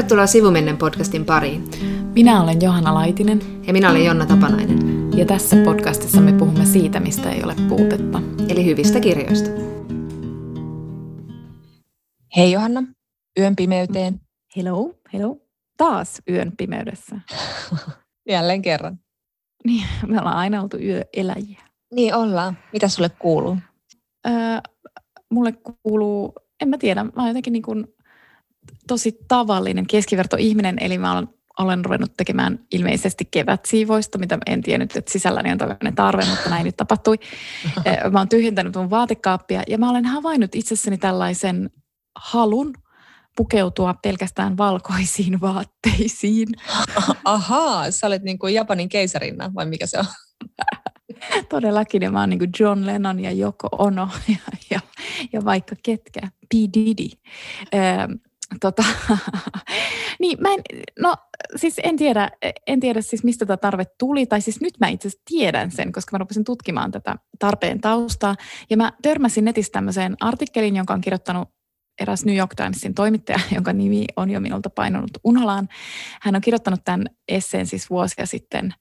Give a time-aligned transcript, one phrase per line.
[0.00, 1.64] Tervetuloa Sivumennen podcastin pariin.
[2.14, 3.40] Minä olen Johanna Laitinen.
[3.66, 4.78] Ja minä olen Jonna Tapanainen.
[5.16, 8.22] Ja tässä podcastissa me puhumme siitä, mistä ei ole puutetta.
[8.48, 9.50] Eli hyvistä kirjoista.
[12.36, 12.82] Hei Johanna,
[13.38, 14.20] yön pimeyteen.
[14.56, 15.36] Hello, hello.
[15.76, 17.20] Taas yön pimeydessä.
[18.30, 18.98] Jälleen kerran.
[19.64, 21.62] Niin, me ollaan aina oltu yöeläjiä.
[21.94, 22.58] Niin ollaan.
[22.72, 23.56] Mitä sulle kuuluu?
[24.26, 24.32] Öö,
[25.30, 27.86] mulle kuuluu, en mä tiedä, mä oon jotenkin niin kuin
[28.86, 35.12] tosi tavallinen keskivertoihminen, eli mä olen, olen ruvennut tekemään ilmeisesti kevätsiivoista, mitä en tiennyt, että
[35.12, 37.18] sisälläni on tällainen tarve, mutta näin nyt tapahtui.
[38.12, 41.70] Mä oon tyhjentänyt mun vaatekaappia ja mä olen havainnut itsessäni tällaisen
[42.16, 42.72] halun
[43.36, 46.48] pukeutua pelkästään valkoisiin vaatteisiin.
[47.24, 50.04] Ahaa, sä olet niin kuin Japanin keisarinna vai mikä se on?
[51.48, 54.36] Todellakin, ja mä oon niin kuin John Lennon ja Joko Ono ja,
[54.70, 54.80] ja,
[55.32, 56.52] ja vaikka ketkä, P.
[56.52, 57.08] Diddy.
[57.74, 58.12] Ähm,
[58.60, 58.84] tota,
[60.20, 60.60] niin mä en,
[61.00, 61.16] no
[61.56, 62.30] siis en tiedä,
[62.66, 65.92] en tiedä siis mistä tämä tarve tuli, tai siis nyt mä itse asiassa tiedän sen,
[65.92, 68.36] koska mä rupesin tutkimaan tätä tarpeen taustaa,
[68.70, 71.48] ja mä törmäsin netissä tämmöiseen artikkelin, jonka on kirjoittanut
[72.00, 75.68] eräs New York Timesin toimittaja, jonka nimi on jo minulta painunut unholaan.
[76.22, 78.74] Hän on kirjoittanut tämän esseen siis vuosia sitten.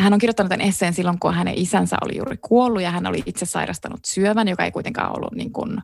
[0.00, 3.22] Hän on kirjoittanut tämän esseen silloin, kun hänen isänsä oli juuri kuollut ja hän oli
[3.26, 5.78] itse sairastanut syövän, joka ei kuitenkaan ollut niin kuin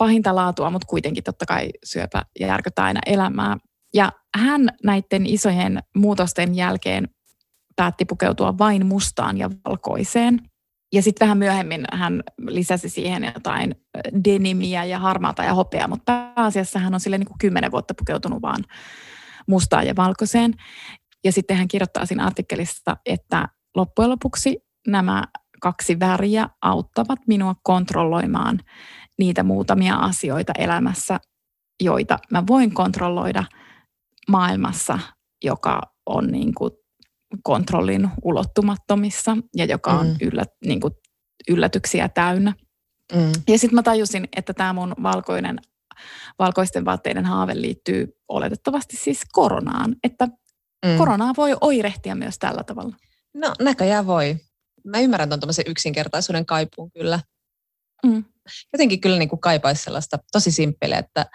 [0.00, 3.56] pahinta laatua, mutta kuitenkin totta kai syöpä järkyttää aina elämää.
[3.94, 7.08] Ja hän näiden isojen muutosten jälkeen
[7.76, 10.38] päätti pukeutua vain mustaan ja valkoiseen.
[10.92, 13.74] Ja sitten vähän myöhemmin hän lisäsi siihen jotain
[14.24, 18.64] denimiä ja harmaata ja hopeaa, mutta pääasiassa hän on sille niin kymmenen vuotta pukeutunut vaan
[19.48, 20.54] mustaan ja valkoiseen.
[21.24, 25.24] Ja sitten hän kirjoittaa siinä artikkelissa, että loppujen lopuksi nämä
[25.60, 28.60] kaksi väriä auttavat minua kontrolloimaan
[29.18, 31.20] niitä muutamia asioita elämässä,
[31.82, 33.44] joita mä voin kontrolloida
[34.28, 34.98] maailmassa,
[35.44, 36.70] joka on niin kuin
[37.42, 40.16] kontrollin ulottumattomissa ja joka on mm.
[40.20, 40.94] yllä, niin kuin
[41.48, 42.54] yllätyksiä täynnä.
[43.14, 43.32] Mm.
[43.48, 45.58] Ja sitten mä tajusin, että tämä mun valkoinen,
[46.38, 50.26] valkoisten vaatteiden haave liittyy oletettavasti siis koronaan, että
[50.86, 50.96] mm.
[50.98, 52.96] koronaa voi oirehtia myös tällä tavalla.
[53.34, 54.36] No näköjään voi.
[54.84, 57.20] Mä ymmärrän tuon yksinkertaisuuden kaipuun kyllä.
[58.06, 58.24] Mm.
[58.72, 61.26] Jotenkin kyllä niin kuin kaipaisi sellaista tosi simppeliä, että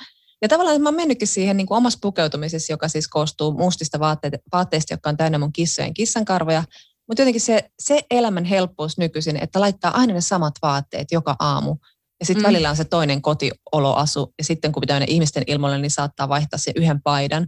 [0.42, 4.38] ja tavallaan mä oon mennytkin siihen niin kuin omassa pukeutumisessa, joka siis koostuu mustista vaatteista,
[4.54, 6.64] vaatteista jotka on täynnä mun kissojen kissankarvoja.
[7.08, 11.76] Mutta jotenkin se, se elämän helppous nykyisin, että laittaa aina ne samat vaatteet joka aamu.
[12.20, 12.48] Ja sitten mm.
[12.48, 14.34] välillä on se toinen kotioloasu.
[14.38, 17.48] Ja sitten kun pitää mennä ihmisten ilmoille, niin saattaa vaihtaa sen yhden paidan.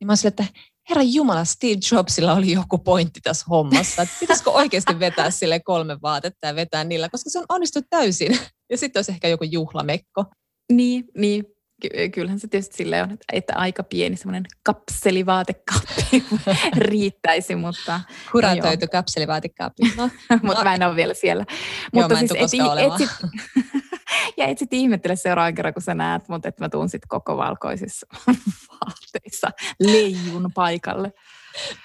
[0.00, 0.46] Niin mä oon sille, että
[0.90, 4.02] herra Jumala, Steve Jobsilla oli joku pointti tässä hommassa.
[4.02, 8.38] Että pitäisikö oikeasti vetää sille kolme vaatetta ja vetää niillä, koska se on onnistunut täysin.
[8.70, 10.24] Ja sitten olisi ehkä joku juhlamekko.
[10.72, 11.44] Niin, niin.
[11.82, 16.24] Ky- kyllähän se tietysti silleen on, että, että aika pieni semmoinen kapselivaatekappi
[16.76, 18.00] riittäisi, mutta...
[18.32, 19.82] Kuratoitu no kapselivaatekappi.
[19.96, 20.10] No,
[20.42, 21.44] mutta mä en ole vielä siellä.
[21.92, 23.82] Joo, mutta siis et, et,
[24.36, 27.36] ja et sitten ihmettele seuraavan kerran, kun sä näet, mutta että mä tuun sitten koko
[27.36, 28.06] valkoisissa
[28.70, 31.12] vaatteissa leijun paikalle.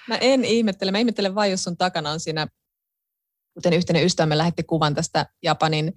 [0.08, 0.92] Mä en ihmettele.
[0.92, 2.46] Mä ihmettelen vain, jos sun takana on siinä,
[3.54, 5.92] kuten yhteinen ystävämme lähetti kuvan tästä Japanin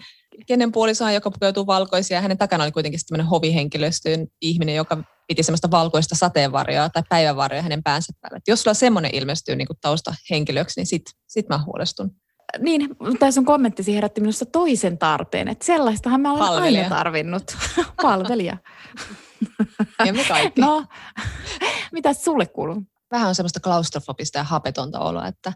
[0.47, 2.17] kenen puolisoa, joka pukeutuu valkoisia.
[2.17, 7.61] Ja hänen takana oli kuitenkin tämmöinen hovihenkilöstön ihminen, joka piti semmoista valkoista sateenvarjoa tai päivävarjoa
[7.61, 8.37] hänen päänsä päällä.
[8.37, 12.11] Et jos sulla semmoinen ilmestyy niin taustahenkilöksi, niin sit, sit mä huolestun.
[12.59, 16.83] Niin, tämä sun kommenttisi herätti minusta toisen tarpeen, että sellaistahan mä olen Palvelija.
[16.83, 17.43] aina tarvinnut.
[18.01, 18.57] Palvelija.
[20.05, 20.61] ja me kaikki.
[20.61, 20.85] No,
[21.91, 22.83] mitä sulle kuuluu?
[23.11, 25.53] Vähän on semmoista klaustrofobista ja hapetonta oloa, että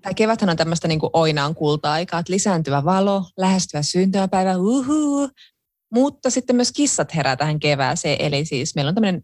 [0.00, 5.28] tämä keväthän on tämmöistä niin kuin oinaan kulta-aikaa, että lisääntyvä valo, lähestyvä syntymäpäivä, uhuu.
[5.94, 9.22] Mutta sitten myös kissat herää tähän kevääseen, eli siis meillä on tämmöinen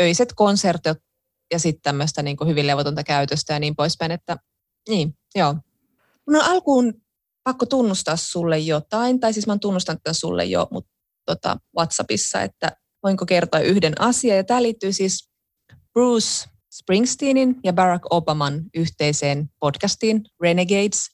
[0.00, 0.98] öiset konsertit
[1.52, 4.36] ja sitten tämmöistä niin kuin hyvin levotonta käytöstä ja niin poispäin, että
[4.88, 5.54] niin, joo.
[6.30, 6.94] Mun on alkuun
[7.44, 10.90] pakko tunnustaa sulle jotain, tai siis mä oon tunnustanut tämän sulle jo mutta
[11.26, 12.72] tota, WhatsAppissa, että
[13.02, 14.36] voinko kertoa yhden asian.
[14.36, 15.30] Ja tämä liittyy siis
[15.92, 21.10] Bruce Springsteenin ja Barack Obaman yhteiseen podcastiin Renegades.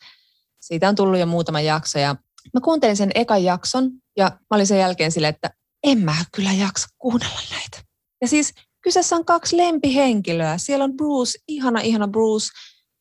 [0.60, 2.16] Siitä on tullut jo muutama jakso ja
[2.54, 5.50] mä kuuntelin sen ekan jakson ja mä olin sen jälkeen silleen, että
[5.84, 7.78] en mä kyllä jaksa kuunnella näitä.
[8.20, 10.58] Ja siis kyseessä on kaksi lempihenkilöä.
[10.58, 12.46] Siellä on Bruce, ihana ihana Bruce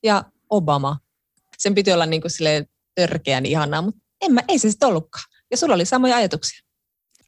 [0.03, 1.04] ja Obama.
[1.57, 2.31] Sen piti olla niin kuin
[2.95, 5.25] törkeän ihanaa, mutta en mä, ei se sitten ollutkaan.
[5.51, 6.59] Ja sulla oli samoja ajatuksia.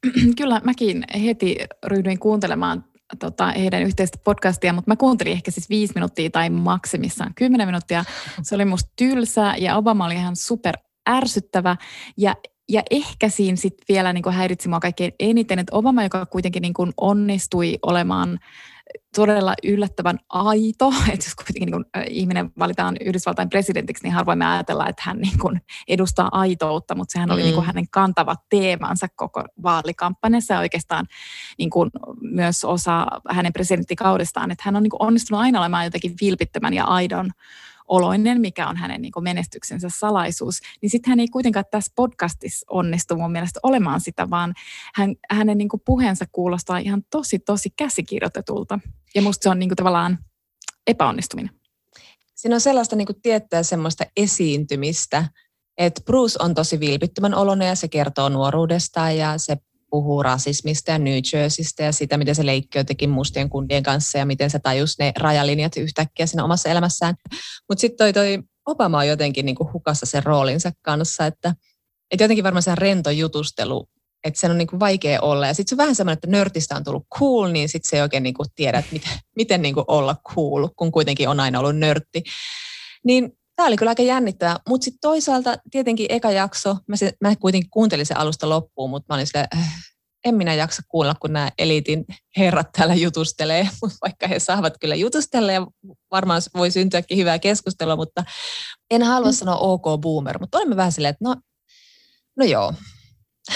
[0.38, 2.84] Kyllä, mäkin heti ryhdyin kuuntelemaan
[3.18, 8.04] tota, heidän yhteistä podcastia, mutta mä kuuntelin ehkä siis viisi minuuttia tai maksimissaan kymmenen minuuttia.
[8.42, 10.74] Se oli musta tylsä ja Obama oli ihan super
[11.10, 11.76] ärsyttävä
[12.16, 12.34] ja
[12.70, 16.74] ja ehkä siinä sitten vielä niin häiritsi mua kaikkein eniten, että Obama, joka kuitenkin niin
[16.74, 18.38] kuin onnistui olemaan
[19.14, 24.46] todella yllättävän aito, että jos kuitenkin niin kuin ihminen valitaan Yhdysvaltain presidentiksi, niin harvoin me
[24.46, 27.44] ajatellaan, että hän niin kuin edustaa aitoutta, mutta sehän oli mm.
[27.44, 31.06] niin kuin hänen kantava teemansa koko vaalikampanjassa ja oikeastaan
[31.58, 31.90] niin kuin
[32.20, 37.30] myös osa hänen presidenttikaudestaan, että hän on niin onnistunut aina olemaan jotenkin vilpittömän ja aidon
[37.88, 43.16] oloinen, mikä on hänen niin menestyksensä salaisuus, niin sitten hän ei kuitenkaan tässä podcastissa onnistu
[43.16, 44.54] mun mielestä olemaan sitä, vaan
[44.94, 48.80] hän, hänen niin puheensa kuulostaa ihan tosi, tosi käsikirjoitetulta.
[49.14, 50.18] Ja musta se on niin tavallaan
[50.86, 51.50] epäonnistuminen.
[52.34, 55.24] Siinä on sellaista niin tiettyä semmoista esiintymistä,
[55.78, 59.56] että Bruce on tosi vilpittömän oloinen ja se kertoo nuoruudestaan ja se
[59.90, 64.26] puhuu rasismista ja New Jerseystä ja sitä, miten se leikki jotenkin mustien kundien kanssa ja
[64.26, 67.14] miten se tajus ne rajalinjat yhtäkkiä siinä omassa elämässään.
[67.68, 71.54] Mutta sitten toi, toi Obama on jotenkin niinku hukassa sen roolinsa kanssa, että,
[72.10, 73.88] että jotenkin varmaan se rento jutustelu,
[74.24, 75.46] että sen on niinku vaikea olla.
[75.46, 78.02] Ja sitten se on vähän semmoinen, että nörtistä on tullut cool, niin sitten se ei
[78.02, 82.22] oikein niinku tiedä, että miten, miten niinku olla cool, kun kuitenkin on aina ollut nörtti.
[83.04, 87.36] Niin tämä oli kyllä aika jännittävää, mutta sitten toisaalta tietenkin eka jakso, mä, se, mä
[87.36, 89.84] kuitenkin kuuntelin sen alusta loppuun, mutta mä olin silleen, äh,
[90.24, 92.04] en minä jaksa kuulla, kun nämä eliitin
[92.36, 93.68] herrat täällä jutustelee,
[94.04, 95.66] vaikka he saavat kyllä jutustella ja
[96.10, 98.24] varmaan voi syntyäkin hyvää keskustelua, mutta
[98.90, 101.36] en halua sanoa ok boomer, mutta olemme vähän silleen, että no,
[102.36, 102.74] no joo.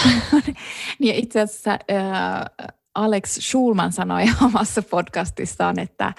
[1.00, 6.12] niin itse asiassa äh, Alex Schulman sanoi omassa podcastissaan, että,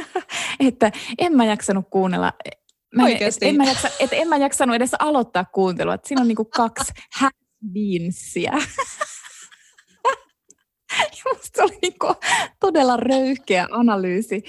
[0.68, 2.32] että en mä jaksanut kuunnella
[2.94, 5.98] Mä en, et, en, mä jaksa, et en mä jaksanut edes aloittaa kuuntelua.
[6.04, 8.52] Siinä on niinku kaksi has-beensiä.
[11.24, 12.14] Musta oli niinku
[12.60, 14.42] todella röyhkeä analyysi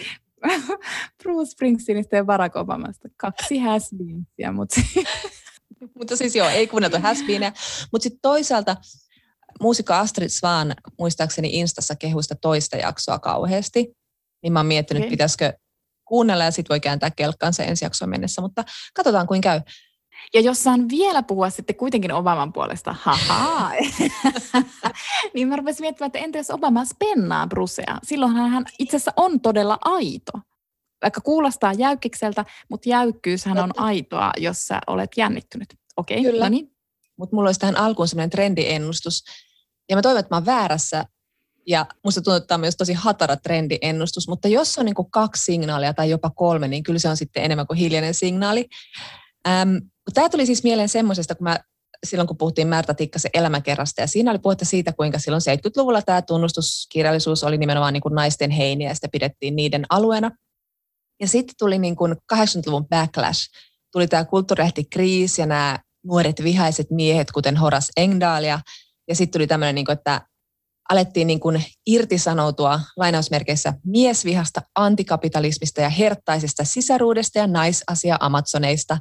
[1.24, 3.10] Bruce Springsteenistä ja Barack Obamasta.
[3.18, 3.92] Kaksi has
[4.54, 4.82] mutta...
[5.98, 7.18] mutta siis joo, ei kuunneltu has
[7.92, 8.76] Mutta sitten toisaalta
[9.62, 13.94] muusikko Astrid Svan muistaakseni Instassa kehuista toista jaksoa kauheasti.
[14.44, 15.10] Niin mä oon miettinyt, okay.
[15.10, 15.54] pitäisikö
[16.06, 18.64] kuunnella ja sitten voi kääntää kelkkansa ensi jaksoon mennessä, mutta
[18.94, 19.62] katsotaan kuin käy.
[20.34, 23.72] Ja jos saan vielä puhua sitten kuitenkin Obaman puolesta, haha,
[25.34, 28.00] niin mä rupesin miettimään, että entä jos Obama spennaa Brusea?
[28.04, 30.32] Silloinhan hän itse asiassa on todella aito.
[31.02, 35.76] Vaikka kuulostaa jäykkikseltä, mutta jäykkyyshän on aitoa, jos sä olet jännittynyt.
[35.98, 36.46] Okei, okay, Kyllä.
[36.46, 36.72] No niin.
[37.18, 39.24] Mutta mulla olisi tähän alkuun sellainen trendiennustus.
[39.90, 41.06] Ja mä toivon, että mä oon väärässä,
[41.68, 45.12] ja musta tuntuu, että tämä on myös tosi hatara trendiennustus, mutta jos on niin kuin
[45.12, 48.66] kaksi signaalia tai jopa kolme, niin kyllä se on sitten enemmän kuin hiljainen signaali.
[49.48, 49.76] Ähm,
[50.14, 51.60] tämä tuli siis mieleen semmoisesta, kun mä
[52.06, 56.22] silloin kun puhuttiin Märta Tikkasen elämäkerrasta, ja siinä oli puhetta siitä, kuinka silloin 70-luvulla tämä
[56.22, 60.32] tunnustuskirjallisuus oli nimenomaan niin kuin naisten heiniä, ja sitä pidettiin niiden alueena.
[61.20, 63.50] Ja sitten tuli niin kuin 80-luvun backlash,
[63.92, 68.60] tuli tämä kulttuurehtikriisi ja nämä nuoret vihaiset miehet, kuten Horace Engdahl, ja,
[69.08, 70.22] ja sitten tuli tämmöinen, niin kuin, että
[70.90, 78.98] alettiin niin kuin irtisanoutua lainausmerkeissä miesvihasta, antikapitalismista ja herttaisesta sisaruudesta ja naisasia-amazoneista.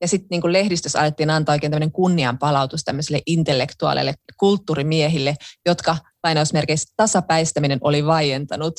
[0.00, 5.36] Ja sitten niin lehdistössä alettiin antaa oikein tämmöinen kunnianpalautus tämmöisille intellektuaaleille kulttuurimiehille,
[5.66, 8.74] jotka lainausmerkeissä tasapäistäminen oli vaientanut.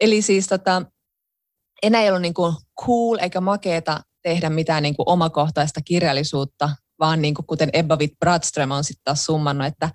[0.00, 0.82] Eli siis tota,
[1.82, 2.54] enää ei ollut niin kuin
[2.84, 8.72] cool eikä makeeta tehdä mitään niin kuin omakohtaista kirjallisuutta, vaan niin kuin kuten Ebba Witt-Bradström
[8.72, 9.90] on sitten taas summannut, että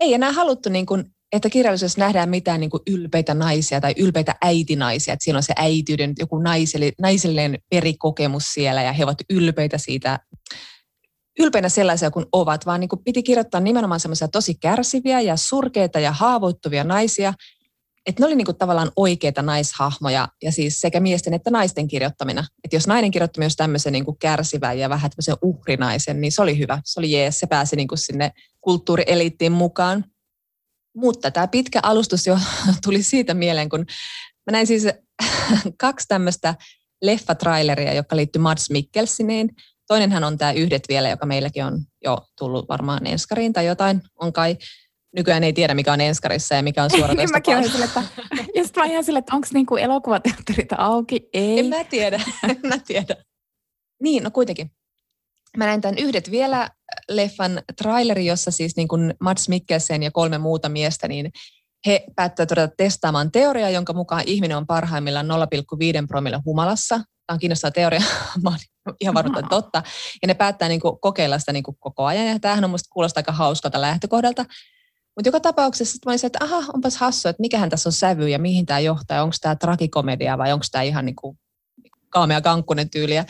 [0.00, 4.34] ei enää haluttu niin kuin että kirjallisuudessa nähdään mitään niin kuin ylpeitä naisia tai ylpeitä
[4.42, 9.78] äitinaisia, että siellä on se äitiyden joku naiselle, naisellinen perikokemus siellä ja he ovat ylpeitä
[9.78, 10.18] siitä,
[11.38, 16.00] ylpeinä sellaisia kuin ovat, vaan niin kuin piti kirjoittaa nimenomaan semmoisia tosi kärsiviä ja surkeita
[16.00, 17.34] ja haavoittuvia naisia,
[18.06, 22.44] että ne oli niin kuin tavallaan oikeita naishahmoja ja siis sekä miesten että naisten kirjoittamina.
[22.64, 26.42] Että jos nainen kirjoitti myös tämmöisen niin kuin kärsivän ja vähän tämmöisen uhrinaisen, niin se
[26.42, 26.80] oli hyvä.
[26.84, 30.04] Se oli jees, se pääsi niin kuin sinne kulttuurieliittiin mukaan.
[30.98, 32.38] Mutta tämä pitkä alustus jo
[32.84, 33.86] tuli siitä mieleen, kun
[34.46, 34.86] mä näin siis
[35.82, 36.54] kaksi tämmöistä
[37.02, 39.48] leffatraileria, joka liittyy Mads Mikkelsineen.
[39.86, 44.02] Toinenhan on tämä Yhdet vielä, joka meilläkin on jo tullut varmaan enskariin tai jotain.
[44.14, 44.56] On kai
[45.16, 48.02] nykyään ei tiedä, mikä on Enskarissa ja mikä on suoratoista Mäkin olen sille, että,
[48.54, 51.28] ja sitten mä ihan sille, että onko niinku elokuvateatterit auki?
[51.32, 51.58] Ei.
[51.58, 53.16] En mä tiedä, en mä tiedä.
[54.02, 54.70] Niin, no kuitenkin.
[55.56, 56.70] Mä näin tämän Yhdet vielä
[57.08, 61.32] leffan traileri, jossa siis niin kuin Mats Mikkelsen ja kolme muuta miestä, niin
[61.86, 66.96] he päättävät todeta testaamaan teoriaa, jonka mukaan ihminen on parhaimmillaan 0,5 promille humalassa.
[66.96, 68.00] Tämä on kiinnostava teoria,
[68.42, 68.60] mä olen
[69.00, 69.82] ihan varma, totta.
[70.22, 72.88] Ja ne päättää niin kuin kokeilla sitä niin kuin koko ajan, ja tämähän on musta
[72.92, 74.44] kuulostaa aika hauskalta lähtökohdalta.
[75.16, 78.38] Mutta joka tapauksessa mä olisin, että aha, onpas hassu, että mikähän tässä on sävy ja
[78.38, 81.38] mihin tämä johtaa, onko tämä trakikomedia vai onko tämä ihan niin kuin
[82.08, 83.24] kaamea kankkunen tyyliä.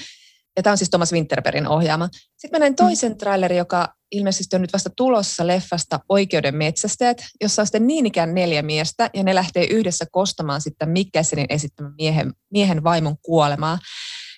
[0.58, 2.08] Ja tämä on siis Thomas Winterbergin ohjaama.
[2.12, 2.76] Sitten mä näin mm.
[2.76, 8.06] toisen trailerin, joka ilmeisesti on nyt vasta tulossa leffasta Oikeuden metsästäjät, jossa on sitten niin
[8.06, 13.78] ikään neljä miestä, ja ne lähtee yhdessä kostamaan sitten Mikkelsenin esittämän miehen, miehen vaimon kuolemaa.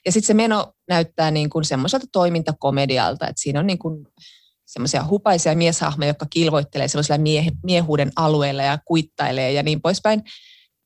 [0.07, 4.07] Ja sitten se meno näyttää niin kuin semmoiselta toimintakomedialta, että siinä on niin kuin
[4.67, 10.23] semmoisia hupaisia mieshahmoja, jotka kilvoittelee sellaisilla mie- miehuuden alueilla ja kuittailee ja niin poispäin.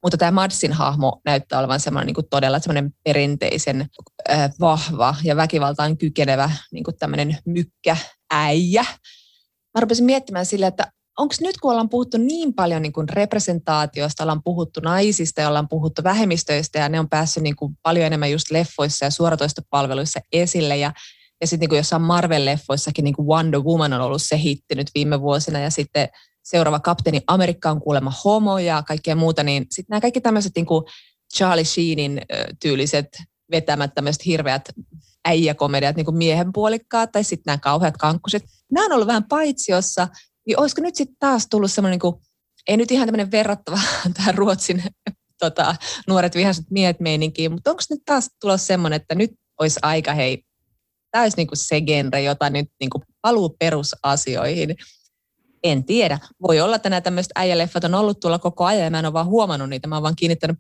[0.05, 3.87] Mutta tämä Madsin hahmo näyttää olevan semmoinen niin kuin todella semmoinen perinteisen
[4.31, 7.97] äh, vahva ja väkivaltaan kykenevä niin kuin tämmöinen mykkä
[8.33, 8.85] äijä.
[9.75, 14.23] Mä rupesin miettimään sille, että onko nyt kun ollaan puhuttu niin paljon niin kuin representaatiosta,
[14.23, 18.31] ollaan puhuttu naisista ja ollaan puhuttu vähemmistöistä ja ne on päässyt niin kuin paljon enemmän
[18.31, 20.93] just leffoissa ja suoratoistopalveluissa esille ja
[21.41, 25.21] ja sitten niin jossain Marvel-leffoissakin niin kuin Wonder Woman on ollut se hitti nyt viime
[25.21, 26.09] vuosina ja sitten
[26.45, 30.67] seuraava kapteeni Amerikka on kuulemma homo ja kaikkea muuta, niin sitten nämä kaikki tämmöiset niin
[31.37, 32.23] Charlie Sheenin
[32.61, 33.09] tyyliset
[33.51, 34.69] vetämät tämmöiset hirveät
[35.25, 38.45] äijäkomediat, niin kuin miehen puolikkaat tai sitten nämä kauheat kankkuset.
[38.73, 40.09] Nämä on ollut vähän paitsiossa,
[40.47, 42.15] niin olisiko nyt sitten taas tullut semmoinen, niin
[42.69, 43.79] ei nyt ihan tämmöinen verrattava
[44.17, 44.83] tähän Ruotsin
[45.39, 45.77] tota,
[46.09, 50.45] nuoret vihaiset miehet meininkiin, mutta onko nyt taas tulossa semmoinen, että nyt olisi aika hei
[51.15, 54.77] tämä olisi niin kuin se genre, jota nyt niin kuin paluu perusasioihin.
[55.65, 56.19] En tiedä.
[56.43, 59.13] Voi olla, että nämä tämmöiset äijäleffat on ollut tuolla koko ajan ja mä en ole
[59.13, 59.89] vaan huomannut niitä.
[59.89, 60.59] Mä oon vaan kiinnittänyt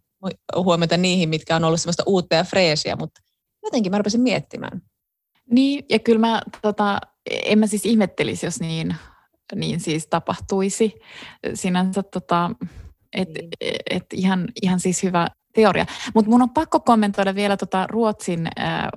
[0.57, 3.21] huomiota niihin, mitkä on ollut semmoista uutta ja freesiä, mutta
[3.63, 4.83] jotenkin mä rupesin miettimään.
[5.51, 7.01] Niin, ja kyllä mä, tota,
[7.45, 8.97] en mä siis ihmettelisi, jos niin,
[9.55, 10.95] niin siis tapahtuisi.
[11.55, 12.51] Sinänsä tota,
[13.13, 13.51] et, niin.
[13.91, 15.87] et ihan, ihan siis hyvä teoria.
[16.15, 18.89] Mutta mun on pakko kommentoida vielä tota Ruotsin äh,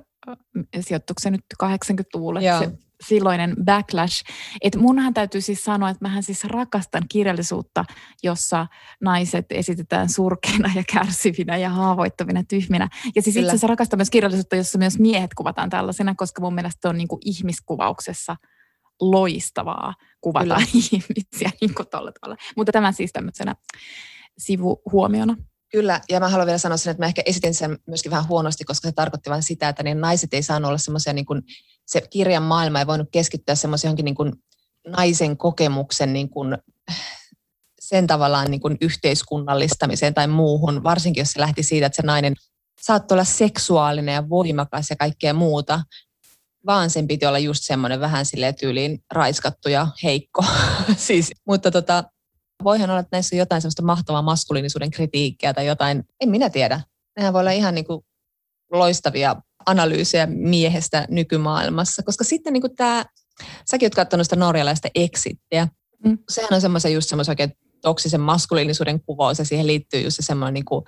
[0.80, 2.70] sijoittuksen nyt 80-luvulle, se
[3.06, 4.24] silloinen backlash.
[4.60, 7.84] Että munhan täytyy siis sanoa, että mähän siis rakastan kirjallisuutta,
[8.22, 8.66] jossa
[9.00, 12.88] naiset esitetään surkeina ja kärsivinä ja haavoittavina tyhminä.
[13.14, 16.88] Ja siis itse asiassa rakastan myös kirjallisuutta, jossa myös miehet kuvataan tällaisena, koska mun mielestä
[16.88, 18.36] on niin kuin ihmiskuvauksessa
[19.00, 20.66] loistavaa kuvata Kyllä.
[20.92, 22.36] ihmisiä niin kuin tavalla.
[22.56, 23.56] Mutta tämä siis tämmöisenä
[24.38, 25.36] sivuhuomiona.
[25.72, 28.64] Kyllä, ja mä haluan vielä sanoa sen, että mä ehkä esitin sen myöskin vähän huonosti,
[28.64, 31.42] koska se tarkoitti vain sitä, että niin naiset ei saanut olla semmoisia, niin kuin,
[31.88, 34.32] se kirjan maailma ei voinut keskittyä semmoisen johonkin niin kuin
[34.86, 36.58] naisen kokemuksen niin kuin,
[37.80, 42.34] sen tavallaan niin kuin yhteiskunnallistamiseen tai muuhun, varsinkin jos se lähti siitä, että se nainen
[42.80, 45.80] saattoi olla seksuaalinen ja voimakas ja kaikkea muuta,
[46.66, 50.44] vaan sen piti olla just semmoinen vähän silleen tyyliin raiskattu ja heikko.
[50.96, 52.04] siis, mutta tota,
[52.64, 56.80] voihan olla, että näissä on jotain semmoista mahtavaa maskuliinisuuden kritiikkiä tai jotain, en minä tiedä.
[57.16, 58.04] Nehän voi olla ihan niin kuin
[58.72, 59.36] loistavia
[59.68, 63.04] analyysejä miehestä nykymaailmassa, koska sitten niin tämä,
[63.70, 65.68] säkin oot katsonut sitä norjalaista exittiä,
[66.04, 66.18] mm.
[66.28, 70.54] sehän on semmoisen just semmoisen oikein toksisen maskuliinisuuden kuvaus ja siihen liittyy just se semmoinen
[70.54, 70.84] niin kuin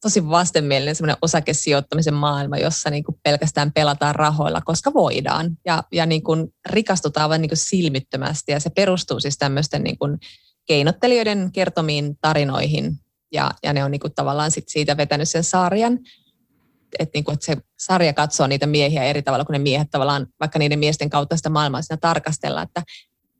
[0.00, 6.06] tosi vastenmielinen semmoinen osakesijoittamisen maailma, jossa niin kuin pelkästään pelataan rahoilla, koska voidaan ja, ja
[6.06, 10.18] niin kuin rikastutaan vain niin kuin silmittömästi ja se perustuu siis tämmöisten niin kuin
[10.66, 12.92] keinottelijoiden kertomiin tarinoihin
[13.32, 15.98] ja, ja ne on niin kuin tavallaan sit siitä vetänyt sen sarjan.
[16.98, 20.58] Että niin kuin, se sarja katsoo niitä miehiä eri tavalla kuin ne miehet tavallaan, vaikka
[20.58, 22.62] niiden miesten kautta sitä maailmaa siinä tarkastella.
[22.62, 22.82] Että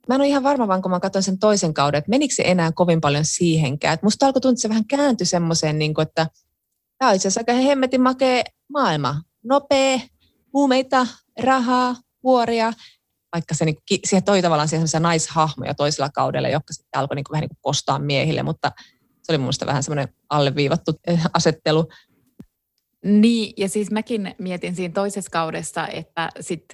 [0.08, 2.42] mä en ole ihan varma, vaan kun mä katsoin sen toisen kauden, että menikö se
[2.46, 3.94] enää kovin paljon siihenkään.
[3.94, 6.26] Että musta alkoi tuntua, että se vähän kääntyi semmoiseen, niin kuin, että
[6.98, 9.22] tämä on itse asiassa aika hemmetin makea maailma.
[9.44, 9.98] Nopea,
[10.52, 11.06] huumeita,
[11.42, 12.72] rahaa, vuoria
[13.32, 17.32] vaikka se, niin, siihen toi tavallaan siihen naishahmoja toisella kaudella, jotka sitten alkoi niin kuin,
[17.32, 18.72] vähän niin kuin kostaa miehille, mutta
[19.22, 21.88] se oli mun vähän semmoinen alleviivattu eh, asettelu.
[23.04, 26.64] Niin, ja siis mäkin mietin siinä toisessa kaudessa, että sit,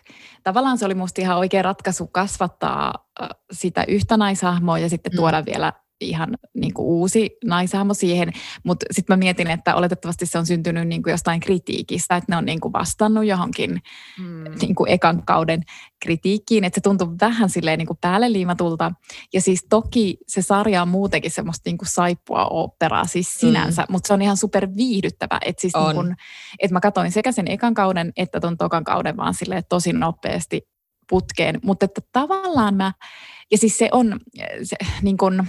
[0.43, 2.93] tavallaan se oli musta ihan oikea ratkaisu kasvattaa
[3.52, 5.16] sitä yhtä naishahmoa ja sitten mm.
[5.16, 5.73] tuoda vielä
[6.06, 8.32] ihan niin kuin uusi naishahmo siihen,
[8.64, 12.37] mutta sitten mä mietin, että oletettavasti se on syntynyt niin kuin jostain kritiikistä, että ne
[12.37, 13.82] on niin kuin vastannut johonkin
[14.18, 14.44] mm.
[14.61, 15.62] niin kuin ekan kauden
[16.02, 18.92] kritiikkiin, että se tuntuu vähän silleen niin kuin päälle liimatulta.
[19.32, 23.38] Ja siis toki se sarja on muutenkin semmoista niin kuin saippua operaa siis mm.
[23.40, 23.92] sinänsä, mm.
[23.92, 25.38] mutta se on ihan super viihdyttävä.
[25.44, 26.16] Että siis niin kuin,
[26.58, 30.62] että mä katsoin sekä sen ekan kauden että ton tokan kauden vaan silleen tosi nopeasti
[31.08, 32.92] putkeen, mutta että tavallaan mä
[33.50, 34.20] ja siis se on
[34.62, 35.46] se, niin kun,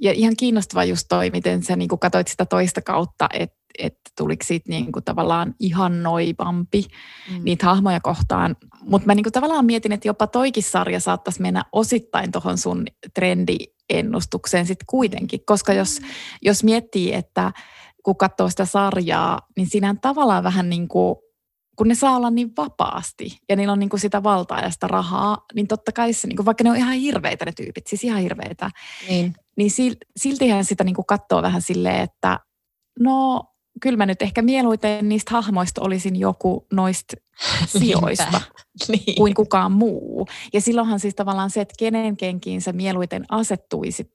[0.00, 4.44] ja ihan kiinnostava just toi, miten sä niin katsoit sitä toista kautta, että että tuliko
[4.44, 6.84] siitä niin kuin tavallaan ihannoivampi
[7.30, 7.44] mm.
[7.44, 8.56] niitä hahmoja kohtaan.
[8.82, 12.84] Mutta mä niin kuin tavallaan mietin, että jopa toikin sarja saattaisi mennä osittain tuohon sun
[13.14, 15.40] trendiennustukseen sitten kuitenkin.
[15.46, 16.06] Koska jos, mm.
[16.42, 17.52] jos miettii, että
[18.02, 21.16] kun katsoo sitä sarjaa, niin siinä tavallaan vähän niin kuin
[21.76, 24.86] kun ne saa olla niin vapaasti ja niillä on niin kuin sitä valtaa ja sitä
[24.86, 28.04] rahaa, niin totta kai se, niin kuin, vaikka ne on ihan hirveitä ne tyypit, siis
[28.04, 28.70] ihan hirveitä,
[29.08, 29.70] niin, niin
[30.16, 32.40] siltihän sitä niin kuin katsoo vähän silleen, että
[33.00, 33.44] no
[33.80, 37.16] kyllä mä nyt ehkä mieluiten niistä hahmoista olisin joku noista
[37.78, 38.40] sijoista
[38.88, 39.16] niin.
[39.16, 40.26] kuin kukaan muu.
[40.52, 44.12] Ja silloinhan siis tavallaan se, että kenen kenkiin sä mieluiten asettuisit,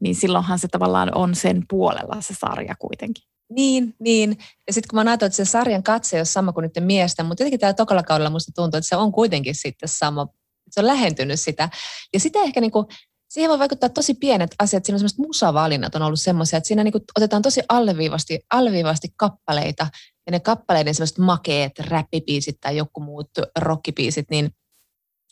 [0.00, 3.24] niin silloinhan se tavallaan on sen puolella se sarja kuitenkin.
[3.50, 4.38] Niin, niin.
[4.66, 7.26] Ja sitten kun mä ajattelin, että se sarjan katse ei ole sama kuin niiden miesten,
[7.26, 10.26] mutta jotenkin täällä tokalla kaudella musta tuntuu, että se on kuitenkin sitten sama.
[10.70, 11.68] Se on lähentynyt sitä.
[12.12, 12.86] Ja sitä ehkä niin kuin,
[13.28, 14.84] siihen voi vaikuttaa tosi pienet asiat.
[14.84, 19.08] Siinä on semmoiset musavalinnat on ollut semmoisia, että siinä niin kuin otetaan tosi alleviivasti, alleviivasti
[19.16, 19.86] kappaleita.
[20.26, 24.50] Ja ne kappaleiden semmoiset makeet räppipiisit tai joku muut rockipiisit, niin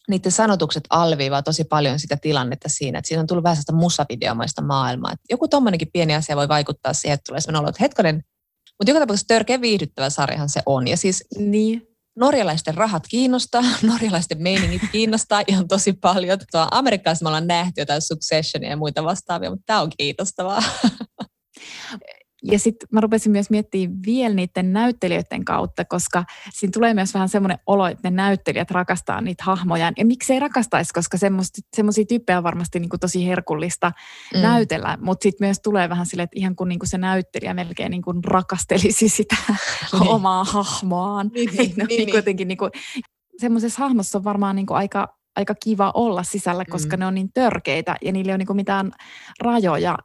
[0.08, 4.62] niiden sanotukset alviivaa tosi paljon sitä tilannetta siinä, että siinä on tullut vähän sellaista musavideomaista
[4.62, 5.12] maailmaa.
[5.12, 8.22] Että joku tommonenkin pieni asia voi vaikuttaa siihen, että tulee sellainen olo, että hetkonen,
[8.78, 10.88] mutta joka tapauksessa törkeä viihdyttävä sarjahan se on.
[10.88, 11.82] Ja siis niin.
[12.16, 16.38] norjalaisten rahat kiinnostaa, norjalaisten meiningit kiinnostaa ihan tosi paljon.
[16.50, 20.62] Tuo Amerikassa me ollaan nähty jotain Successionia ja muita vastaavia, mutta tämä on kiinnostavaa.
[22.42, 27.28] Ja sitten mä rupesin myös miettimään vielä niiden näyttelijöiden kautta, koska siinä tulee myös vähän
[27.28, 29.92] semmoinen olo, että ne näyttelijät rakastaa niitä hahmoja.
[29.96, 31.16] Ja miksei rakastaisi, koska
[31.76, 33.92] semmoisia tyyppejä on varmasti niin kuin tosi herkullista
[34.34, 34.40] mm.
[34.40, 34.98] näytellä.
[35.00, 38.02] Mutta sitten myös tulee vähän silleen, että ihan kuin, niin kuin se näyttelijä melkein niin
[38.02, 39.36] kuin rakastelisi sitä
[39.92, 40.08] niin.
[40.08, 41.30] omaa hahmoaan.
[41.34, 42.70] Niin, niin, no, niin, niin, kuitenkin niin kuin,
[43.38, 47.00] semmoisessa hahmossa on varmaan niin kuin aika, aika kiva olla sisällä, koska mm.
[47.00, 48.92] ne on niin törkeitä ja niillä ei ole niin kuin mitään
[49.40, 49.98] rajoja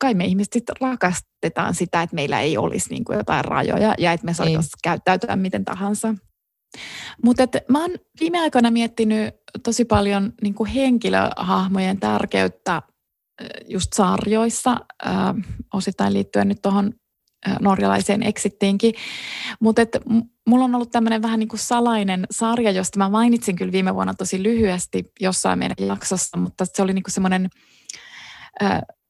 [0.00, 4.26] kai me ihmiset rakastetaan sitä, että meillä ei olisi niin kuin jotain rajoja ja että
[4.26, 4.82] me saataisiin niin.
[4.82, 6.14] käyttäytyä miten tahansa.
[7.24, 12.82] Mutta mä oon viime aikoina miettinyt tosi paljon niin kuin henkilöhahmojen tärkeyttä
[13.68, 14.76] just sarjoissa,
[15.06, 15.34] äh,
[15.74, 16.92] osittain liittyen nyt tuohon
[17.60, 18.94] norjalaiseen exittiinkin.
[19.60, 19.82] Mutta
[20.46, 24.14] mulla on ollut tämmöinen vähän niin kuin salainen sarja, josta mä mainitsin kyllä viime vuonna
[24.14, 27.48] tosi lyhyesti jossain meidän jaksossa, mutta se oli niin kuin semmoinen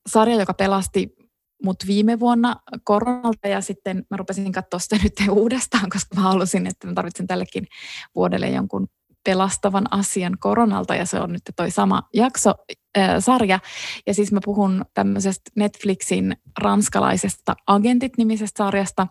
[0.06, 1.16] sarja, joka pelasti
[1.64, 6.66] mut viime vuonna koronalta ja sitten mä rupesin katsoa sitä nyt uudestaan, koska mä halusin,
[6.66, 7.66] että mä tarvitsen tällekin
[8.14, 8.88] vuodelle jonkun
[9.25, 12.54] pelastavan asian koronalta ja se on nyt toi sama jakso,
[12.98, 13.58] äh, sarja.
[14.06, 19.06] Ja siis mä puhun tämmöisestä Netflixin ranskalaisesta Agentit-nimisestä sarjasta.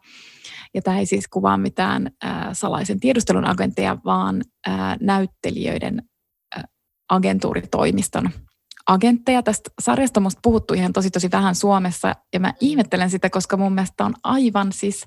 [0.73, 6.01] Ja tämä ei siis kuvaa mitään äh, salaisen tiedustelun agentteja, vaan äh, näyttelijöiden
[6.57, 6.63] äh,
[7.09, 8.29] agentuuritoimiston
[8.87, 9.43] agentteja.
[9.43, 13.73] Tästä sarjasta on puhuttu ihan tosi tosi vähän Suomessa ja mä ihmettelen sitä, koska mun
[13.73, 15.05] mielestä on aivan siis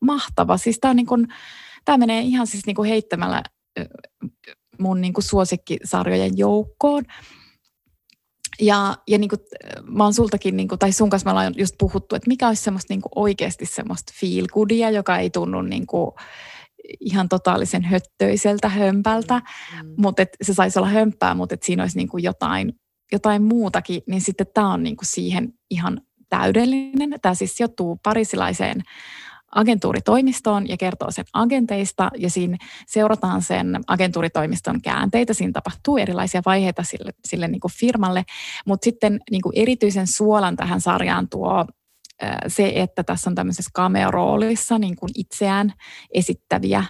[0.00, 0.56] mahtava.
[0.56, 1.28] Siis tämä, niin kuin,
[1.84, 3.42] tämä menee ihan siis niin heittämällä
[4.78, 7.04] mun niin suosikkisarjojen joukkoon.
[8.60, 9.40] Ja, ja niin kuin,
[9.86, 12.62] mä oon sultakin, niin kuin, tai sun kanssa me ollaan just puhuttu, että mikä olisi
[12.62, 16.10] semmoista niin kuin oikeasti semmoista feel goodia, joka ei tunnu niin kuin,
[17.00, 19.34] ihan totaalisen höttöiseltä hömpältä,
[19.82, 19.94] mm.
[19.98, 22.72] mutta se saisi olla hömpää, mutta että siinä olisi niin kuin jotain
[23.12, 27.14] jotain muutakin, niin sitten tämä on niin kuin siihen ihan täydellinen.
[27.22, 28.82] Tämä siis sijoittuu parisilaiseen
[29.54, 35.34] agentuuritoimistoon ja kertoo sen agenteista ja siinä seurataan sen agentuuritoimiston käänteitä.
[35.34, 38.24] Siinä tapahtuu erilaisia vaiheita sille, sille niin firmalle,
[38.66, 41.66] mutta sitten niin kuin erityisen suolan tähän sarjaan tuo
[42.46, 45.72] se, että tässä on tämmöisessä cameo-roolissa niin kuin itseään
[46.14, 46.84] esittäviä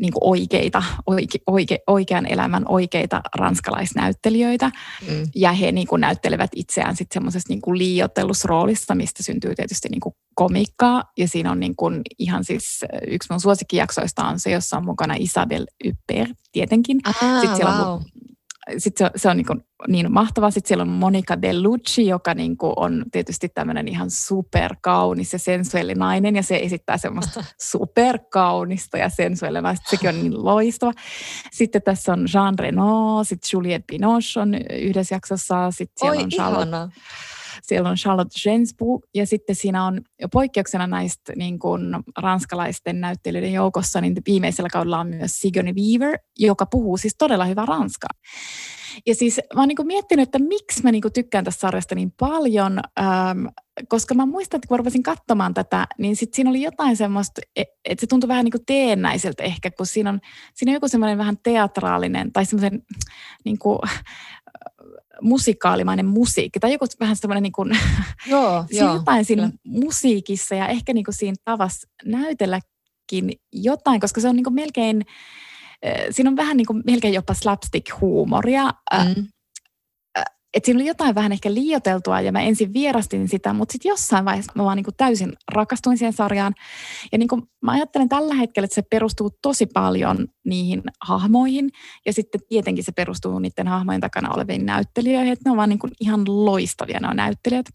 [0.00, 4.70] niin kuin oikeita, oike, oike, oikean elämän oikeita ranskalaisnäyttelijöitä.
[5.08, 5.28] Mm.
[5.34, 10.00] Ja he niin kuin näyttelevät itseään sitten semmoisessa niin liioittelussa roolissa, mistä syntyy tietysti niin
[10.00, 11.04] kuin komikkaa.
[11.18, 15.14] Ja siinä on niin kuin ihan siis yksi mun suosikkijaksoista on se, jossa on mukana
[15.18, 17.00] Isabel Ypper tietenkin.
[17.04, 17.88] Ah, Sitten siellä wow.
[17.88, 18.04] on
[18.78, 20.50] sitten se, se on niin, kuin, niin mahtava.
[20.50, 25.94] Sitten siellä on Monica Delucci, joka niin kuin on tietysti tämmöinen ihan superkaunis ja sensuelli
[25.94, 29.90] nainen, ja se esittää semmoista superkaunista ja sensuelli naista.
[29.90, 30.92] Sekin on niin loistava.
[31.52, 36.30] Sitten tässä on Jean Reno, sitten Juliette Binoche on yhdessä jaksossa, sitten siellä Oi, on
[36.30, 36.68] Charlotte.
[36.68, 36.90] Ihana
[37.70, 40.00] siellä on Charlotte Gainsbourg ja sitten siinä on
[40.32, 41.82] poikkeuksena näistä niin kuin
[42.18, 47.66] ranskalaisten näyttelijöiden joukossa, niin viimeisellä kaudella on myös Sigourney Weaver, joka puhuu siis todella hyvää
[47.66, 48.10] ranskaa.
[49.06, 52.80] Ja siis mä oon niin miettinyt, että miksi mä niin tykkään tästä sarjasta niin paljon,
[53.00, 53.46] ähm,
[53.88, 57.62] koska mä muistan, että kun rupesin katsomaan tätä, niin sit siinä oli jotain semmoista, e,
[57.84, 60.20] että se tuntui vähän niin kuin teennäiseltä ehkä, kun siinä on,
[60.54, 62.82] siinä on joku semmoinen vähän teatraalinen tai semmoisen
[63.44, 63.78] niin kuin,
[65.22, 67.78] musikaalimainen musiikki tai joku vähän semmoinen niin kuin,
[68.26, 69.58] joo, joo, jotain siinä kyllä.
[69.64, 75.04] musiikissa ja ehkä niin kuin siinä tavassa näytelläkin jotain, koska se on niin kuin melkein,
[76.10, 78.70] siinä on vähän niin kuin melkein jopa slapstick-huumoria.
[79.16, 79.26] Mm
[80.54, 84.24] että siinä oli jotain vähän ehkä liioteltua ja mä ensin vierastin sitä, mutta sitten jossain
[84.24, 86.54] vaiheessa mä vaan niin kuin täysin rakastuin siihen sarjaan.
[87.12, 91.70] Ja niin kuin mä ajattelen tällä hetkellä, että se perustuu tosi paljon niihin hahmoihin
[92.06, 95.78] ja sitten tietenkin se perustuu niiden hahmojen takana oleviin näyttelijöihin, että ne on vaan niin
[95.78, 97.66] kuin ihan loistavia on näyttelijät.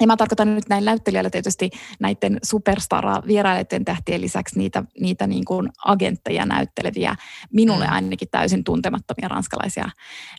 [0.00, 5.44] Ja mä tarkoitan nyt näin näyttelijöillä tietysti näiden superstara vierailijoiden tähtien lisäksi niitä, niitä niin
[5.44, 7.16] kuin agentteja näytteleviä,
[7.52, 7.92] minulle mm.
[7.92, 9.88] ainakin täysin tuntemattomia ranskalaisia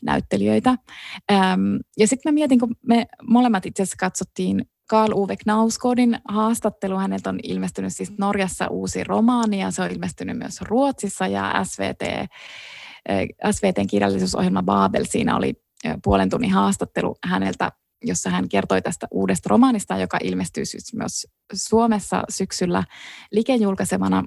[0.03, 0.69] näyttelijöitä.
[1.31, 6.97] Öm, ja sitten mä mietin, kun me molemmat itse asiassa katsottiin Karl Uwe Knausgårdin haastattelu.
[6.97, 12.29] Häneltä on ilmestynyt siis Norjassa uusi romaani ja se on ilmestynyt myös Ruotsissa ja SVT,
[13.51, 15.53] SVTn kirjallisuusohjelma Babel, siinä oli
[16.03, 17.71] puolen tunnin haastattelu häneltä
[18.07, 22.83] jossa hän kertoi tästä uudesta romaanista, joka ilmestyy siis myös Suomessa syksyllä
[23.31, 24.23] Liken julkaisemana.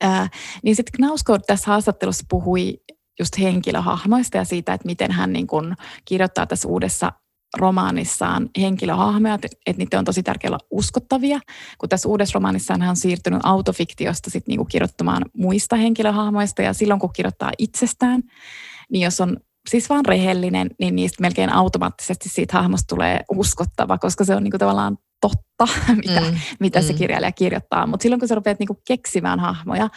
[0.00, 0.28] Ää,
[0.62, 2.80] niin sitten Knausgård tässä haastattelussa puhui
[3.18, 7.12] just henkilöhahmoista ja siitä, että miten hän niin kun kirjoittaa tässä uudessa
[7.56, 11.40] romaanissaan henkilöhahmoja, että, että niitä on tosi tärkeää olla uskottavia,
[11.78, 17.00] kun tässä uudessa romaanissaan hän on siirtynyt autofiktiosta sit niin kirjoittamaan muista henkilöhahmoista ja silloin
[17.00, 18.22] kun kirjoittaa itsestään,
[18.90, 19.36] niin jos on
[19.68, 24.58] siis vaan rehellinen, niin niistä melkein automaattisesti siitä hahmosta tulee uskottava, koska se on niinku
[24.58, 25.74] tavallaan totta,
[26.06, 26.86] mitä, mm, mitä mm.
[26.86, 27.86] se kirjailija kirjoittaa.
[27.86, 29.88] Mutta silloin kun sä rupeat niinku keksimään hahmoja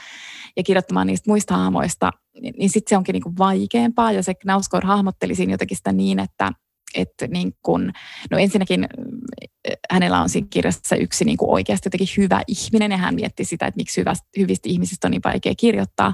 [0.58, 4.12] ja kirjoittamaan niistä muista hahmoista, niin, niin sitten se onkin niinku vaikeampaa.
[4.12, 6.52] Ja se Knausgård hahmotteli siinä jotenkin sitä niin, että
[6.96, 7.92] että niin kun,
[8.32, 12.98] no ensinnäkin äh, hänellä on siinä kirjassa yksi niin kuin oikeasti jotenkin hyvä ihminen ja
[12.98, 16.14] hän mietti sitä, että miksi hyvä, hyvistä ihmisistä on niin vaikea kirjoittaa.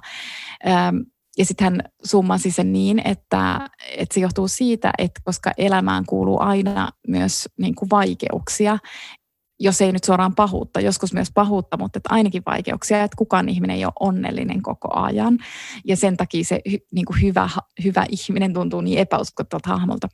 [0.67, 0.97] Ähm,
[1.38, 6.39] ja sitten hän summasi sen niin, että, että se johtuu siitä, että koska elämään kuuluu
[6.39, 8.78] aina myös niin kuin vaikeuksia,
[9.60, 13.78] jos ei nyt suoraan pahuutta, joskus myös pahuutta, mutta että ainakin vaikeuksia, että kukaan ihminen
[13.78, 15.38] ei ole onnellinen koko ajan.
[15.86, 17.50] Ja sen takia se niin kuin hyvä,
[17.84, 20.08] hyvä ihminen tuntuu niin epäuskottavalta hahmolta.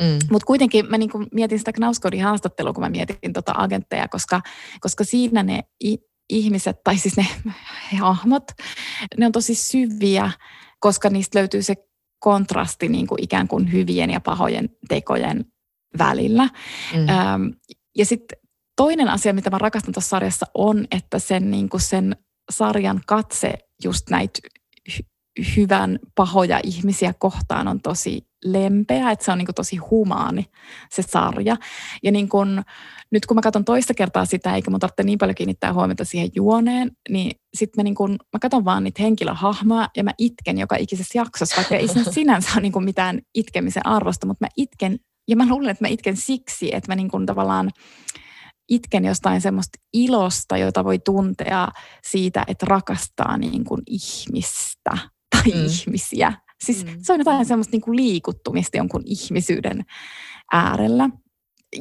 [0.00, 0.18] Mm.
[0.30, 4.40] Mutta kuitenkin mä niin mietin sitä Knausgårdin haastattelua, kun mä mietin tota agentteja, koska,
[4.80, 5.62] koska siinä ne
[6.30, 7.26] ihmiset, tai siis ne
[8.00, 8.44] hahmot,
[9.18, 10.30] ne on tosi syviä
[10.80, 11.74] koska niistä löytyy se
[12.18, 15.44] kontrasti niin kuin ikään kuin hyvien ja pahojen tekojen
[15.98, 16.48] välillä.
[16.94, 17.08] Mm.
[17.08, 17.42] Ähm,
[17.96, 18.38] ja sitten
[18.76, 22.16] toinen asia, mitä mä rakastan tuossa sarjassa on, että sen, niin kuin sen
[22.50, 24.40] sarjan katse just näitä
[24.90, 25.06] hy-
[25.56, 30.46] hyvän pahoja ihmisiä kohtaan on tosi lempeä, että se on niin kuin tosi humaani
[30.90, 31.56] se sarja.
[32.02, 32.62] Ja niin kuin,
[33.10, 36.30] nyt kun mä katson toista kertaa sitä, eikä mun tarvitse niin paljon kiinnittää huomiota siihen
[36.34, 40.76] juoneen, niin sitten mä, niin kun, mä katson vaan niitä henkilöhahmoja ja mä itken joka
[40.76, 44.98] ikisessä jaksossa, vaikka ei sen sinänsä ole niin kuin mitään itkemisen arvosta, mutta mä itken,
[45.28, 47.70] ja mä luulen, että mä itken siksi, että mä niin kuin tavallaan
[48.68, 51.68] itken jostain semmoista ilosta, jota voi tuntea
[52.06, 54.98] siitä, että rakastaa niin kuin ihmistä
[55.30, 55.64] tai mm.
[55.66, 56.32] ihmisiä.
[56.60, 56.90] Siis mm.
[57.02, 59.84] se on jotain semmoista niin kuin liikuttumista jonkun ihmisyyden
[60.52, 61.10] äärellä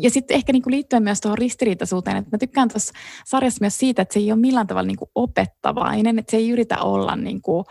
[0.02, 2.94] ja sitten ehkä niinku liittyen myös tuohon ristiriitaisuuteen, että mä tykkään tuossa
[3.26, 6.78] sarjassa myös siitä, että se ei ole millään tavalla niinku opettavainen, että se ei yritä
[6.78, 7.66] olla niinku,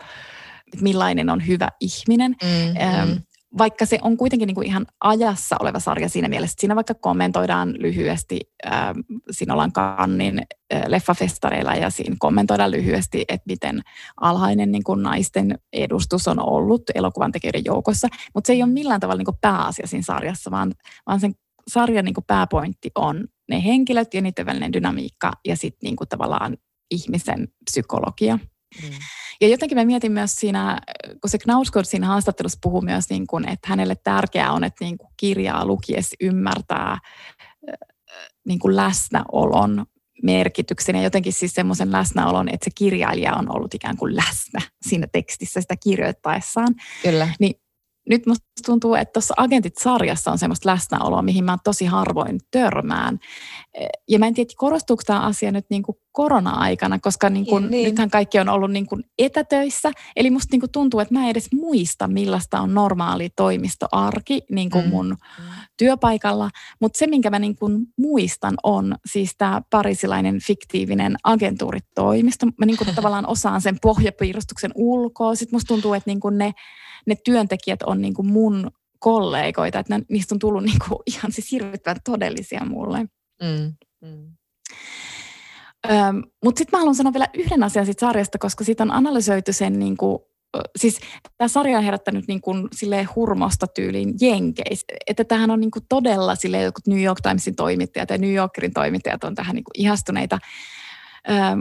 [0.81, 2.35] millainen on hyvä ihminen.
[2.43, 3.21] Mm, ähm, mm.
[3.57, 7.73] Vaikka se on kuitenkin niinku ihan ajassa oleva sarja siinä mielessä, että siinä vaikka kommentoidaan
[7.79, 8.93] lyhyesti, äh,
[9.31, 10.39] siinä ollaan Kannin
[10.73, 13.81] äh, leffafestareilla ja siinä kommentoidaan lyhyesti, että miten
[14.21, 18.99] alhainen niin kuin naisten edustus on ollut elokuvan tekijöiden joukossa, mutta se ei ole millään
[18.99, 20.73] tavalla niin kuin pääasia siinä sarjassa, vaan,
[21.05, 21.33] vaan sen
[21.67, 26.07] sarjan niin kuin pääpointti on ne henkilöt ja niiden välinen dynamiikka ja sitten niin kuin
[26.07, 26.57] tavallaan
[26.91, 28.39] ihmisen psykologia.
[28.83, 28.89] Mm.
[29.41, 30.79] Ja jotenkin mä mietin myös siinä,
[31.21, 34.97] kun se Knausgård siinä haastattelussa puhuu myös, niin kuin, että hänelle tärkeää on, että niin
[34.97, 36.97] kuin kirjaa lukiessa ymmärtää
[38.45, 39.85] niin kuin läsnäolon
[40.23, 45.07] merkityksen ja jotenkin siis semmoisen läsnäolon, että se kirjailija on ollut ikään kuin läsnä siinä
[45.11, 46.75] tekstissä sitä kirjoittaessaan.
[47.03, 47.29] Kyllä.
[47.39, 47.61] Niin
[48.09, 53.19] nyt musta tuntuu, että tuossa Agentit-sarjassa on semmoista läsnäoloa, mihin mä tosi harvoin törmään.
[54.09, 57.89] Ja mä en tiedä, korostuuko tämä asia nyt niin kuin korona-aikana, koska niin kuin, niin.
[57.89, 59.91] nythän kaikki on ollut niin kuin etätöissä.
[60.15, 64.69] Eli musta niin kuin tuntuu, että mä en edes muista, millaista on normaali toimistoarki niin
[64.69, 64.89] kuin mm.
[64.89, 65.17] mun
[65.77, 66.49] työpaikalla.
[66.81, 72.45] Mutta se, minkä mä niin kuin muistan, on siis tämä parisilainen fiktiivinen agentuuritoimisto.
[72.45, 75.35] Mä niin kuin tavallaan osaan sen pohjapiirustuksen ulkoa.
[75.35, 76.53] Sitten musta tuntuu, että niin kuin ne
[77.07, 81.31] ne työntekijät on niin kuin mun kollegoita, että ne, niistä on tullut niin kuin ihan
[81.31, 82.99] siis hirvittävän todellisia mulle.
[83.43, 84.37] Mm, mm.
[86.43, 89.79] Mutta sitten mä haluan sanoa vielä yhden asian siitä sarjasta, koska siitä on analysoitu sen,
[89.79, 90.19] niin kuin,
[90.75, 90.99] siis
[91.37, 92.69] tämä sarja on herättänyt niin kuin,
[93.15, 94.85] hurmosta tyyliin jenkeis.
[95.07, 98.73] Että tämähän on niin kuin, todella sille jotkut New York Timesin toimittajat ja New Yorkerin
[98.73, 100.39] toimittajat on tähän niin kuin, ihastuneita.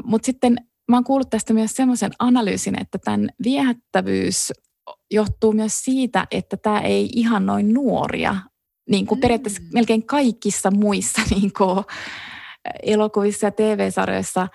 [0.05, 0.57] Mutta sitten
[0.89, 4.53] mä oon kuullut tästä myös semmoisen analyysin, että tämän viehättävyys
[5.11, 8.37] johtuu myös siitä, että tämä ei ihan noin nuoria.
[8.91, 9.21] Niin kuin mm.
[9.21, 11.85] periaatteessa melkein kaikissa muissa niin kuin
[12.83, 14.49] elokuvissa ja TV-sarjoissa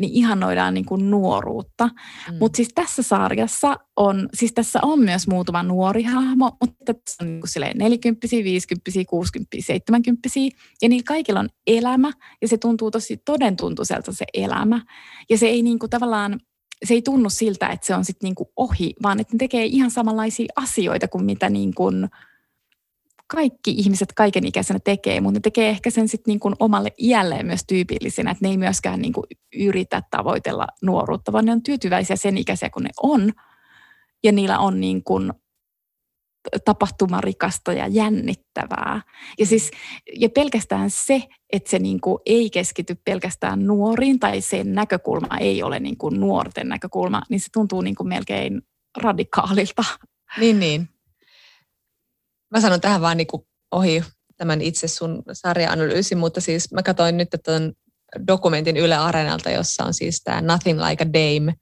[0.00, 1.86] niin ihannoidaan niin kuin nuoruutta.
[1.86, 2.36] Mm.
[2.38, 7.28] Mutta siis tässä sarjassa on, siis tässä on myös muutama nuori hahmo, mutta tässä on
[7.28, 10.28] niin kuin 40, 50, 60, 70
[10.82, 14.80] ja niillä kaikilla on elämä ja se tuntuu tosi todentuntuiselta se elämä.
[15.30, 16.40] Ja se ei niin kuin tavallaan,
[16.84, 19.64] se ei tunnu siltä, että se on sitten niin kuin ohi, vaan että ne tekee
[19.64, 22.08] ihan samanlaisia asioita kuin mitä niin kuin
[23.26, 27.64] kaikki ihmiset kaikenikäisenä tekee, mutta ne tekee ehkä sen sitten niin kuin omalle iälleen myös
[27.66, 32.38] tyypillisenä, että ne ei myöskään niin kuin yritä tavoitella nuoruutta, vaan ne on tyytyväisiä sen
[32.38, 33.32] ikäisiä kuin ne on.
[34.24, 35.32] Ja niillä on niin kuin
[36.64, 39.02] tapahtumarikasta ja jännittävää.
[39.38, 39.70] Ja, siis,
[40.16, 45.62] ja pelkästään se, että se niin kuin ei keskity pelkästään nuoriin tai sen näkökulma ei
[45.62, 48.62] ole niin kuin nuorten näkökulma, niin se tuntuu niin kuin melkein
[48.96, 49.84] radikaalilta.
[50.38, 50.88] Niin, niin.
[52.50, 54.04] Mä sanon tähän vaan niin kuin ohi
[54.36, 57.72] tämän itse sun sarja-analyysin, mutta siis mä katsoin nyt tämän
[58.26, 61.54] dokumentin Yle Areenalta, jossa on siis tämä Nothing Like a Dame,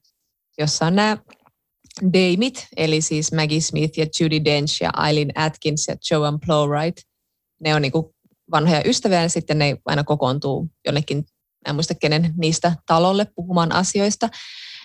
[0.59, 1.17] jossa on nämä
[2.03, 7.07] Dameit, eli siis Maggie Smith ja Judy Dench ja Eileen Atkins ja Joan Plowright.
[7.61, 8.15] Ne on niinku
[8.51, 11.25] vanhoja ystäviä ja sitten ne aina kokoontuu jonnekin,
[11.69, 14.29] en muista kenen niistä talolle puhumaan asioista.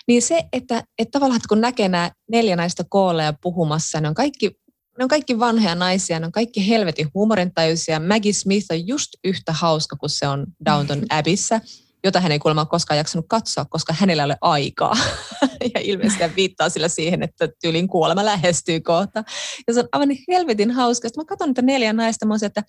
[0.08, 4.08] Niin se, että, että tavallaan että kun näkee nämä neljä naista koolle ja puhumassa, ne
[4.08, 4.50] on kaikki
[4.98, 8.00] ne on kaikki vanhoja naisia, ne on kaikki helvetin huumorintajuisia.
[8.00, 11.60] Maggie Smith on just yhtä hauska kuin se on Downton Abbeyssä,
[12.04, 14.96] jota hän ei kuulemma koskaan jaksanut katsoa, koska hänellä ei ole aikaa.
[15.74, 19.24] ja ilmeisesti hän viittaa sillä siihen, että tyylin kuolema lähestyy kohta.
[19.66, 21.08] Ja se on aivan helvetin hauska.
[21.08, 22.62] Sitten mä katson niitä neljä naista, mä että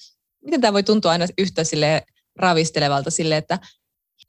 [0.46, 2.04] miten tämä voi tuntua aina yhtä sille
[2.40, 3.60] ravistelevalta sille, että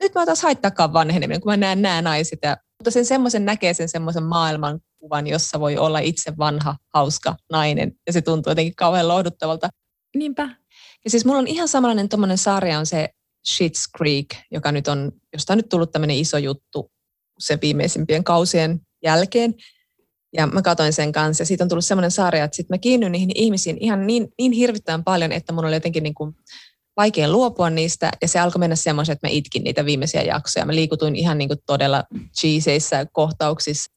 [0.03, 2.39] nyt mä taas haittaakaan vanheneminen, kun mä näen nämä naiset.
[2.43, 7.37] Ja, mutta sen semmoisen näkee sen semmoisen maailman kuvan, jossa voi olla itse vanha, hauska
[7.51, 7.93] nainen.
[8.07, 9.69] Ja se tuntuu jotenkin kauhean lohduttavalta.
[10.17, 10.49] Niinpä.
[11.05, 13.09] Ja siis mulla on ihan samanlainen tuommoinen sarja on se
[13.47, 16.91] Shits Creek, joka nyt on, josta on nyt tullut tämmöinen iso juttu
[17.39, 19.55] sen viimeisimpien kausien jälkeen.
[20.37, 23.13] Ja mä katsoin sen kanssa ja siitä on tullut semmoinen sarja, että sitten mä kiinnyin
[23.13, 26.37] niihin ihmisiin ihan niin, niin hirvittävän paljon, että mun oli jotenkin niin kuin
[26.97, 30.67] vaikea luopua niistä ja se alkoi mennä semmoisen, että mä itkin niitä viimeisiä jaksoja.
[30.67, 32.05] Mä liikutuin ihan niin kuin todella
[32.41, 33.93] cheeseissä kohtauksissa.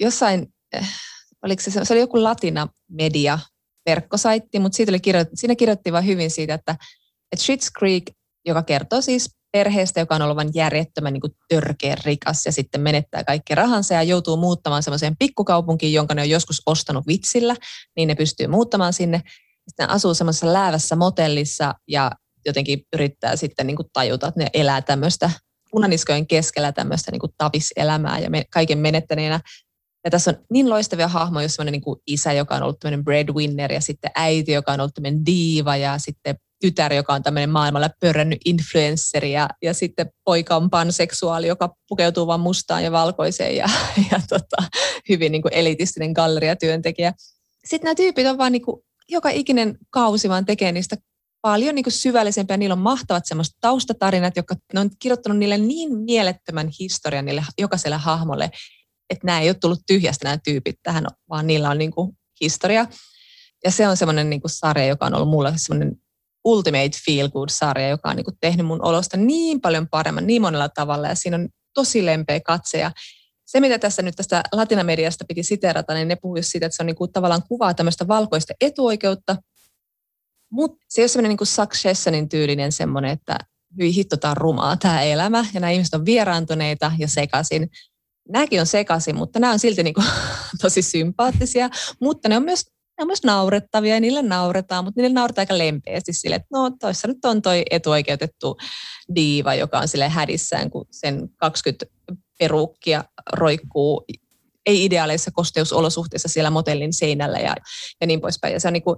[0.00, 0.94] Jossain, äh,
[1.44, 3.38] oliko se, se oli joku latina media
[3.86, 6.76] verkkosaitti, mutta siitä oli kirjoitettu, siinä kirjoitti vain hyvin siitä, että,
[7.32, 8.04] että Schitt's Creek,
[8.46, 13.24] joka kertoo siis perheestä, joka on ollut vain järjettömän niin törkeä rikas ja sitten menettää
[13.24, 17.56] kaikki rahansa ja joutuu muuttamaan semmoiseen pikkukaupunkiin, jonka ne on joskus ostanut vitsillä,
[17.96, 19.22] niin ne pystyy muuttamaan sinne.
[19.68, 22.10] Sitten asuu semmoisessa läävässä motellissa ja
[22.46, 25.30] jotenkin yrittää sitten niin kuin tajuta, että ne elää tämmöistä
[25.70, 29.40] punaniskojen keskellä tämmöistä niin kuin tapiselämää ja me, kaiken menettäneenä.
[30.04, 33.72] Ja tässä on niin loistavia hahmoja, jos semmoinen niin isä, joka on ollut tämmöinen breadwinner
[33.72, 37.90] ja sitten äiti, joka on ollut tämmöinen diiva ja sitten tytär, joka on tämmöinen maailmalla
[38.00, 43.68] pörrännyt influensseri ja, ja sitten poika on panseksuaali, joka pukeutuu vain mustaan ja valkoiseen ja,
[44.12, 44.56] ja tota,
[45.08, 47.12] hyvin niin kuin elitistinen galleriatyöntekijä.
[47.64, 50.96] Sitten nämä tyypit on vaan niin kuin, joka ikinen kausi vaan tekee niistä
[51.42, 52.56] paljon niin kuin syvällisempiä.
[52.56, 57.96] Niillä on mahtavat semmoiset taustatarinat, jotka ne on kirjoittanut niille niin mielettömän historian niille jokaiselle
[57.96, 58.50] hahmolle,
[59.10, 62.86] että nämä ei ole tullut tyhjästä nämä tyypit tähän, vaan niillä on niin kuin historia.
[63.64, 65.96] Ja se on semmoinen niin kuin sarja, joka on ollut mulle semmoinen
[66.48, 70.42] ultimate feel good sarja, joka on niin kuin tehnyt mun olosta niin paljon paremman niin
[70.42, 71.08] monella tavalla.
[71.08, 72.78] Ja siinä on tosi lempeä katse.
[72.78, 72.90] Ja
[73.46, 76.86] se, mitä tässä nyt tästä latinamediasta piti siterata, niin ne puhuivat siitä, että se on
[76.86, 79.36] niin kuin tavallaan kuvaa tämmöistä valkoista etuoikeutta,
[80.52, 83.38] mutta se ei ole semmoinen niin Successionin tyylinen semmoinen, että
[83.78, 85.44] hyi hitto, tämä on rumaa tämä elämä.
[85.54, 87.70] Ja nämä ihmiset on vieraantuneita ja sekaisin.
[88.28, 90.06] Nämäkin on sekaisin, mutta nämä on silti niin kuin
[90.62, 92.64] tosi sympaattisia, mutta ne on myös
[92.98, 96.70] ne on myös naurettavia ja niille nauretaan, mutta niille nauretaan aika lempeästi sille, että no
[96.80, 98.56] toissa nyt on toi etuoikeutettu
[99.14, 101.86] diiva, joka on sille hädissään, kun sen 20
[102.38, 104.04] perukkia roikkuu
[104.66, 107.54] ei ideaalisissa kosteusolosuhteissa siellä motellin seinällä ja,
[108.00, 108.52] ja niin poispäin.
[108.52, 108.96] Ja se on, niin kuin,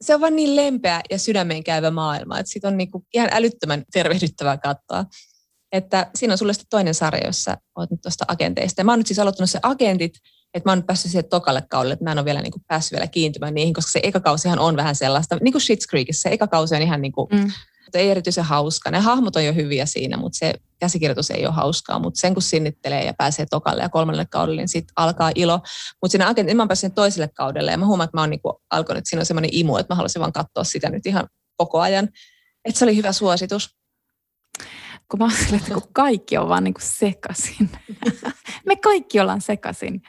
[0.00, 3.28] se on vaan niin lempeä ja sydämeen käyvä maailma, että siitä on niin kuin ihan
[3.32, 5.04] älyttömän tervehdyttävää katsoa.
[5.72, 8.80] Että siinä on sulle sitten toinen sarja, jossa olet nyt tuosta agenteista.
[8.80, 10.14] Ja mä oon nyt siis aloittanut se agentit,
[10.54, 12.92] että mä oon päässyt siihen tokalle kaudelle, että mä en ole vielä niin kuin päässyt
[12.92, 16.32] vielä kiintymään niihin, koska se eka kausihan on vähän sellaista, niin kuin Schitt's Creekissä, se
[16.32, 17.50] eka kausi on ihan niin kuin, mm.
[17.94, 18.90] ei erityisen hauska.
[18.90, 22.42] Ne hahmot on jo hyviä siinä, mutta se käsikirjoitus ei ole hauskaa, mutta sen kun
[22.42, 25.60] sinnittelee ja pääsee tokalle ja kolmannelle kaudelle, niin sitten alkaa ilo.
[26.02, 28.40] Mutta siinä agentti, mä oon päässyt toiselle kaudelle ja mä huomaan, että mä oon niin
[28.70, 31.80] alkanut, että siinä on semmoinen imu, että mä haluaisin vaan katsoa sitä nyt ihan koko
[31.80, 32.08] ajan.
[32.64, 33.78] Että se oli hyvä suositus
[35.10, 37.70] kun mä ajattelen, että kun kaikki on vaan niin kuin sekasin.
[38.66, 40.02] Me kaikki ollaan sekasin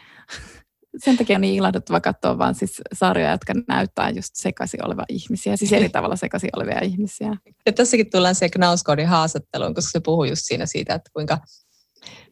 [0.98, 5.58] sen takia on niin ilahduttava katsoa vaan siis sarjoja, jotka näyttää just sekaisin olevia ihmisiä,
[5.58, 7.36] siis eri tavalla sekaisin olevia ihmisiä.
[7.66, 11.38] Ja tässäkin tullaan se Knauskodin haastatteluun, koska se puhuu just siinä siitä, että kuinka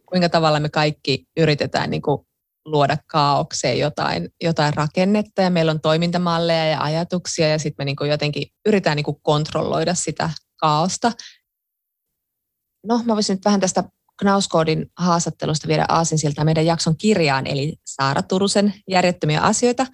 [0.10, 2.28] kuinka tavalla me kaikki yritetään niin kuin
[2.66, 7.96] luoda kaaukseen jotain, jotain rakennetta ja meillä on toimintamalleja ja ajatuksia ja sitten me niin
[7.96, 11.12] kuin jotenkin yritetään niin kuin kontrolloida sitä kaaosta.
[12.88, 13.84] No, mä voisin nyt vähän tästä
[14.20, 19.86] Knauskoodin haastattelusta viedä aasinsiltaa meidän jakson kirjaan, eli Saara Turusen järjettömiä asioita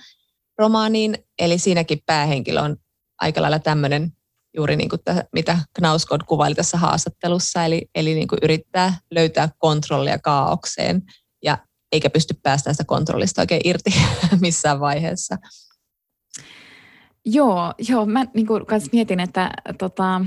[0.58, 1.18] romaaniin.
[1.40, 2.78] Eli siinäkin päähenkilö on
[3.22, 4.12] aika lailla tämmöinen
[4.58, 9.50] juuri niin kuin täh, mitä Knauskod kuvaili tässä haastattelussa, eli, eli niin kuin yrittää löytää
[9.58, 11.02] kontrollia kaaukseen
[11.44, 11.58] ja
[11.92, 13.94] eikä pysty päästään sitä kontrollista oikein irti
[14.42, 15.38] missään vaiheessa.
[17.26, 20.22] Joo, joo mä niin kuin mietin, että tota,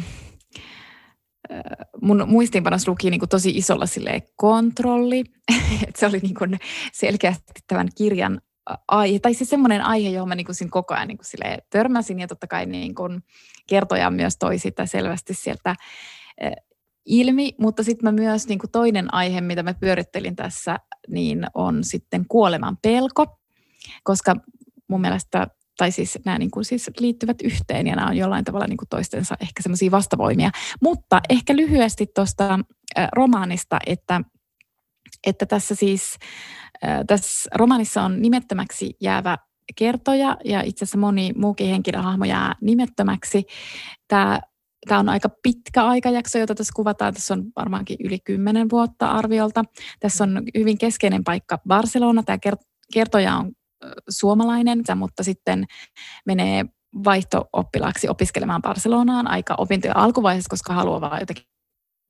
[2.03, 5.25] mun muistiinpanossa luki niin kuin tosi isolla sille kontrolli.
[5.89, 6.59] että se oli niin kuin
[6.93, 8.41] selkeästi tämän kirjan
[8.89, 12.29] aihe, tai siis semmoinen aihe, johon mä niin kuin koko ajan niin kuin törmäsin, ja
[12.29, 13.23] totta kai niin kuin
[13.67, 15.75] kertoja myös toi sitä selvästi sieltä
[17.07, 20.79] ilmi, mutta sitten mä myös niin kuin toinen aihe, mitä mä pyörittelin tässä,
[21.09, 23.39] niin on sitten kuoleman pelko,
[24.03, 24.37] koska
[24.89, 28.67] mun mielestä tai siis nämä niin kuin siis liittyvät yhteen ja nämä on jollain tavalla
[28.67, 30.51] niin kuin toistensa ehkä semmoisia vastavoimia.
[30.83, 32.59] Mutta ehkä lyhyesti tuosta
[33.13, 34.21] romaanista, että,
[35.27, 36.17] että tässä siis
[37.07, 39.39] tässä romaanissa on nimettömäksi jäävä
[39.77, 43.45] kertoja ja itse asiassa moni muukin henkilöhahmo jää nimettömäksi.
[44.09, 44.41] Tämä
[44.89, 47.15] Tämä on aika pitkä aikajakso, jota tässä kuvataan.
[47.15, 49.65] Tässä on varmaankin yli kymmenen vuotta arviolta.
[50.01, 52.23] Tässä on hyvin keskeinen paikka Barcelona.
[52.23, 52.39] Tämä
[52.95, 53.53] kertoja on
[54.09, 55.65] suomalainen, mutta sitten
[56.27, 56.65] menee
[57.05, 61.45] vaihto-oppilaaksi opiskelemaan Barcelonaan aika opintojen alkuvaiheessa, koska haluaa vaan jotenkin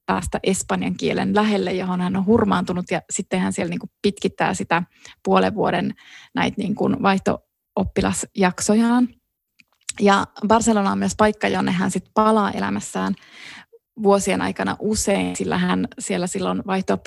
[0.06, 4.54] päästä espanjan kielen lähelle, johon hän on hurmaantunut ja sitten hän siellä niin kuin pitkittää
[4.54, 4.82] sitä
[5.24, 5.94] puolen vuoden
[6.34, 9.08] näitä niin kuin vaihto-oppilasjaksojaan.
[10.00, 13.14] Ja Barcelona on myös paikka, jonne hän sitten palaa elämässään
[14.02, 16.98] vuosien aikana usein, sillä hän siellä silloin vaihto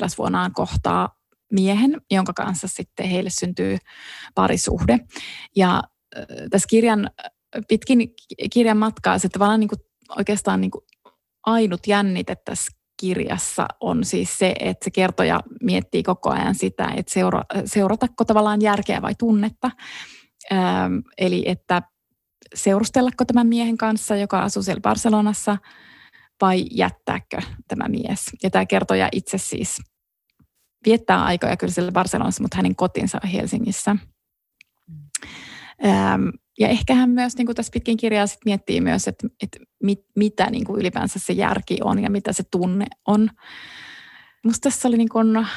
[0.54, 1.19] kohtaa
[1.52, 3.78] miehen, jonka kanssa sitten heille syntyy
[4.36, 5.00] parisuhde.
[5.56, 5.84] Ja
[6.50, 7.10] tässä kirjan,
[7.68, 8.14] pitkin
[8.54, 9.80] kirjan matkaa se tavallaan niin kuin
[10.18, 10.84] oikeastaan niin kuin
[11.46, 17.14] ainut jännite tässä kirjassa on siis se, että se kertoja miettii koko ajan sitä, että
[17.14, 19.72] seura, seuratako tavallaan järkeä vai tunnetta.
[20.52, 21.82] Ähm, eli että
[22.56, 25.58] seurustellako tämän miehen kanssa, joka asuu siellä Barcelonassa,
[26.42, 28.26] vai jättääkö tämä mies.
[28.44, 29.82] Ja tämä kertoja itse siis
[30.86, 33.96] viettää aikoja kyllä siellä Barcelonassa, mutta hänen kotinsa on Helsingissä.
[35.86, 36.28] Ähm,
[36.60, 40.00] ja ehkä hän myös niin kuin tässä pitkin kirjaa sit miettii myös, että, että mit,
[40.16, 43.30] mitä niin kuin ylipäänsä se järki on ja mitä se tunne on.
[44.44, 45.48] Minusta tässä oli niin kuin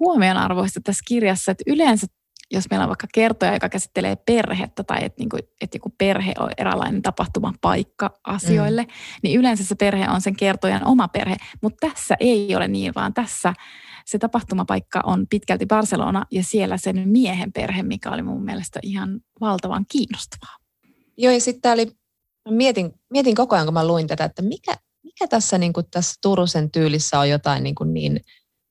[0.00, 2.06] huomionarvoista tässä kirjassa, että yleensä
[2.50, 6.32] jos meillä on vaikka kertoja, joka käsittelee perhettä tai että, niin kuin, että joku perhe
[6.38, 8.88] on eräänlainen tapahtumapaikka asioille, mm.
[9.22, 11.36] niin yleensä se perhe on sen kertojan oma perhe.
[11.60, 13.54] Mutta tässä ei ole niin, vaan tässä
[14.04, 19.20] se tapahtumapaikka on pitkälti Barcelona ja siellä sen miehen perhe, mikä oli mun mielestä ihan
[19.40, 20.56] valtavan kiinnostavaa.
[21.16, 21.92] Joo, ja sitten oli,
[22.50, 26.14] mietin, mietin koko ajan, kun mä luin tätä, että mikä, mikä tässä, niin kuin tässä
[26.22, 28.20] Turusen tyylissä on jotain niin, kuin niin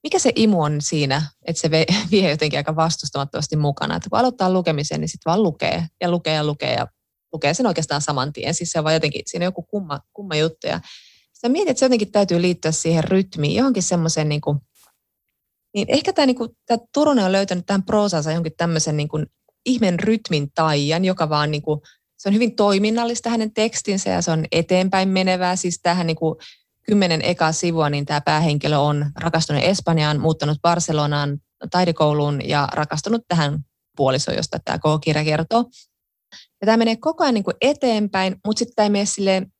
[0.03, 1.71] mikä se imu on siinä, että se
[2.11, 3.95] vie jotenkin aika vastustamattomasti mukana.
[3.95, 6.87] Että kun aloittaa lukemisen, niin sitten vaan lukee ja lukee ja lukee ja
[7.33, 8.53] lukee sen oikeastaan saman tien.
[8.53, 10.67] Siis se on vaan jotenkin, siinä on joku kumma, kumma juttu.
[10.67, 10.81] Ja
[11.33, 14.59] sitä mietin, että se jotenkin täytyy liittyä siihen rytmiin, johonkin semmoiseen niin kuin,
[15.73, 19.25] niin ehkä tämä, niin kuin, tämä Turunen on löytänyt tähän proosansa johonkin tämmöisen niin kuin
[19.65, 21.81] ihmen rytmin taian, joka vaan niin kuin,
[22.17, 25.55] se on hyvin toiminnallista hänen tekstinsä ja se on eteenpäin menevää.
[25.55, 26.17] Siis tähän niin
[26.83, 31.37] kymmenen ekaa sivua, niin tämä päähenkilö on rakastunut Espanjaan, muuttanut Barcelonaan
[31.71, 33.59] taidekouluun ja rakastunut tähän
[33.97, 35.65] puolisoon, josta tämä koko kirja kertoo.
[36.31, 39.53] Ja tämä menee koko ajan niin kuin eteenpäin, mutta sitten tämä ei mene silleen,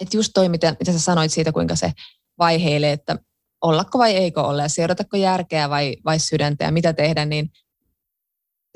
[0.00, 1.92] että just toi, mitä, mitä sä sanoit siitä, kuinka se
[2.38, 3.18] vaiheilee, että
[3.62, 7.50] ollako vai eikö olla ja seuratako järkeä vai, vai sydäntä ja mitä tehdä, niin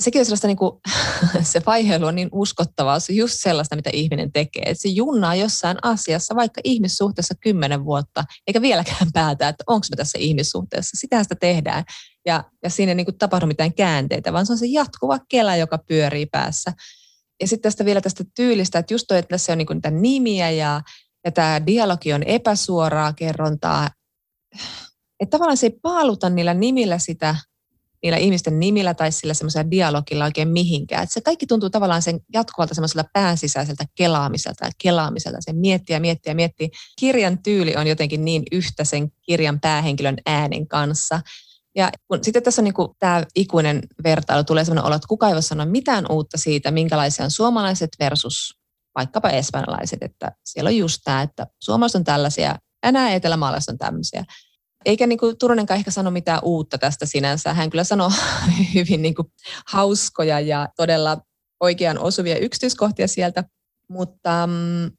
[0.03, 0.81] sekin on sellaista, niin kuin,
[1.53, 4.63] se vaiheilu on niin uskottavaa, se on just sellaista, mitä ihminen tekee.
[4.63, 9.97] Että se junnaa jossain asiassa, vaikka ihmissuhteessa kymmenen vuotta, eikä vieläkään päätä, että onko me
[9.97, 10.97] tässä ihmissuhteessa.
[11.01, 11.85] Sitä sitä tehdään.
[12.27, 15.57] Ja, ja siinä ei niin kuin tapahdu mitään käänteitä, vaan se on se jatkuva kela,
[15.57, 16.73] joka pyörii päässä.
[17.41, 19.91] Ja sitten tästä vielä tästä tyylistä, että just toi, että tässä on niin kuin niitä
[19.91, 20.81] nimiä ja,
[21.25, 23.91] ja tämä dialogi on epäsuoraa kerrontaa.
[25.21, 27.37] Että tavallaan se ei paaluta niillä nimillä sitä
[28.03, 31.03] niillä ihmisten nimillä tai sillä semmoisella dialogilla oikein mihinkään.
[31.03, 35.39] Et se kaikki tuntuu tavallaan sen jatkuvalta semmoisella pääsisäiseltä kelaamiselta ja kelaamiselta.
[35.41, 35.97] Se miettii
[36.27, 36.71] ja miettii.
[36.99, 41.21] Kirjan tyyli on jotenkin niin yhtä sen kirjan päähenkilön äänen kanssa.
[41.77, 45.35] Ja kun sitten tässä on niin tämä ikuinen vertailu, tulee sellainen olo, että kuka ei
[45.35, 48.59] voi sanoa mitään uutta siitä, minkälaisia on suomalaiset versus
[48.95, 50.03] vaikkapa espanjalaiset.
[50.03, 54.25] Että siellä on just tämä, että suomalaiset on tällaisia ja nämä etelämaalaiset on tämmöisiä.
[54.87, 57.55] Eikä niin kuin Turunenkaan ehkä sano mitään uutta tästä sinänsä.
[57.55, 58.11] Hän kyllä sanoo
[58.75, 59.33] hyvin niin kuin
[59.67, 61.19] hauskoja ja todella
[61.61, 63.45] oikean osuvia yksityiskohtia sieltä,
[63.89, 64.91] mutta mm,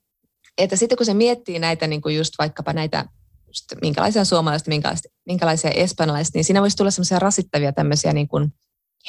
[0.58, 3.06] että sitten kun se miettii näitä niin kuin just vaikkapa näitä
[3.48, 8.54] just minkälaisia suomalaiset, minkälaisia, minkälaisia espanjalaiset, niin siinä voisi tulla semmoisia rasittavia tämmöisiä niin kuin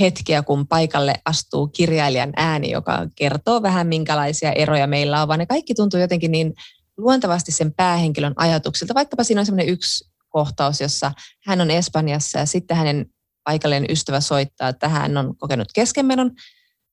[0.00, 5.46] hetkiä, kun paikalle astuu kirjailijan ääni, joka kertoo vähän minkälaisia eroja meillä on, vaan ne
[5.46, 6.54] kaikki tuntuu jotenkin niin
[6.96, 8.94] luontevasti sen päähenkilön ajatuksilta.
[8.94, 10.08] Vaikkapa siinä on semmoinen yksi
[10.38, 11.12] kohtaus, jossa
[11.46, 13.06] hän on Espanjassa ja sitten hänen
[13.44, 16.30] paikallinen ystävä soittaa, että hän on kokenut keskenmenon.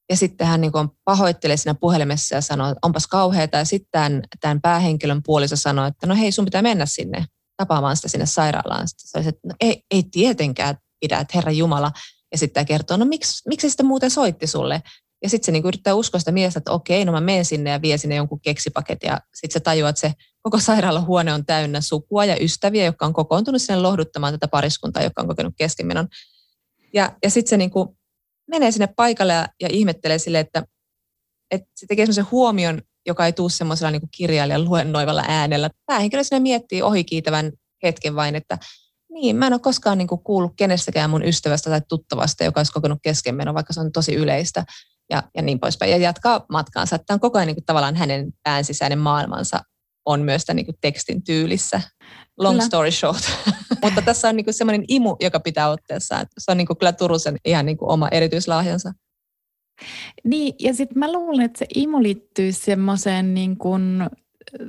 [0.10, 0.72] Ja sitten hän niin
[1.04, 3.58] pahoittelee siinä puhelimessa ja sanoo, että onpas kauheata.
[3.58, 7.26] Ja sitten tämän, tämän päähenkilön puoliso sanoo, että no hei, sun pitää mennä sinne
[7.58, 8.88] tapaamaan sitä sinne sairaalaan.
[8.88, 11.91] Sitten se olisi, että no ei, ei tietenkään pidä, että Herra Jumala.
[12.32, 14.82] Ja sitten kertoo, no miksi, miksi sitten muuten soitti sulle?
[15.26, 17.82] Ja sitten se niinku yrittää uskoa sitä miestä, että okei, no mä menen sinne ja
[17.82, 19.07] vie sinne jonkun keksipaketin.
[19.07, 23.13] Ja sitten se tajuaa, että se koko sairaalahuone on täynnä sukua ja ystäviä, jotka on
[23.13, 26.07] kokoontunut sinne lohduttamaan tätä pariskuntaa, joka on kokenut keskenmenon.
[26.93, 27.97] Ja, ja sitten se niinku
[28.47, 30.63] menee sinne paikalle ja, ja ihmettelee sille, että,
[31.51, 35.69] että se tekee semmoisen huomion, joka ei tule semmoisella niinku kirjailijan luennoivalla äänellä.
[35.86, 37.51] Päähenkilö sinne miettii ohikiitävän
[37.84, 38.57] hetken vain, että
[39.09, 42.99] niin, mä en ole koskaan niin kuullut kenestäkään mun ystävästä tai tuttavasta, joka olisi kokenut
[43.03, 44.65] keskenmeno, vaikka se on tosi yleistä
[45.10, 45.91] ja, ja niin poispäin.
[45.91, 46.97] Ja jatkaa matkaansa.
[46.97, 49.60] Tämä on koko ajan niin kuin, tavallaan hänen pään sisäinen maailmansa
[50.06, 51.82] on myös tämän niin kuin, tekstin tyylissä.
[52.38, 52.68] Long kyllä.
[52.68, 53.24] story short.
[53.84, 56.20] Mutta tässä on niin kuin, semmoinen imu, joka pitää otteessa.
[56.20, 58.93] Että se on niin kuin, kyllä Turusen ihan niin kuin, oma erityislahjansa.
[60.24, 64.10] Niin, ja sitten mä luulen, että se imu liittyy semmoiseen niin kuin,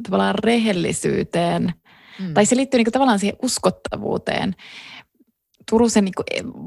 [0.03, 1.72] tavallaan rehellisyyteen.
[2.18, 2.34] Mm.
[2.34, 4.55] Tai se liittyy niin kuin, tavallaan siihen uskottavuuteen.
[5.71, 6.14] Turusen niin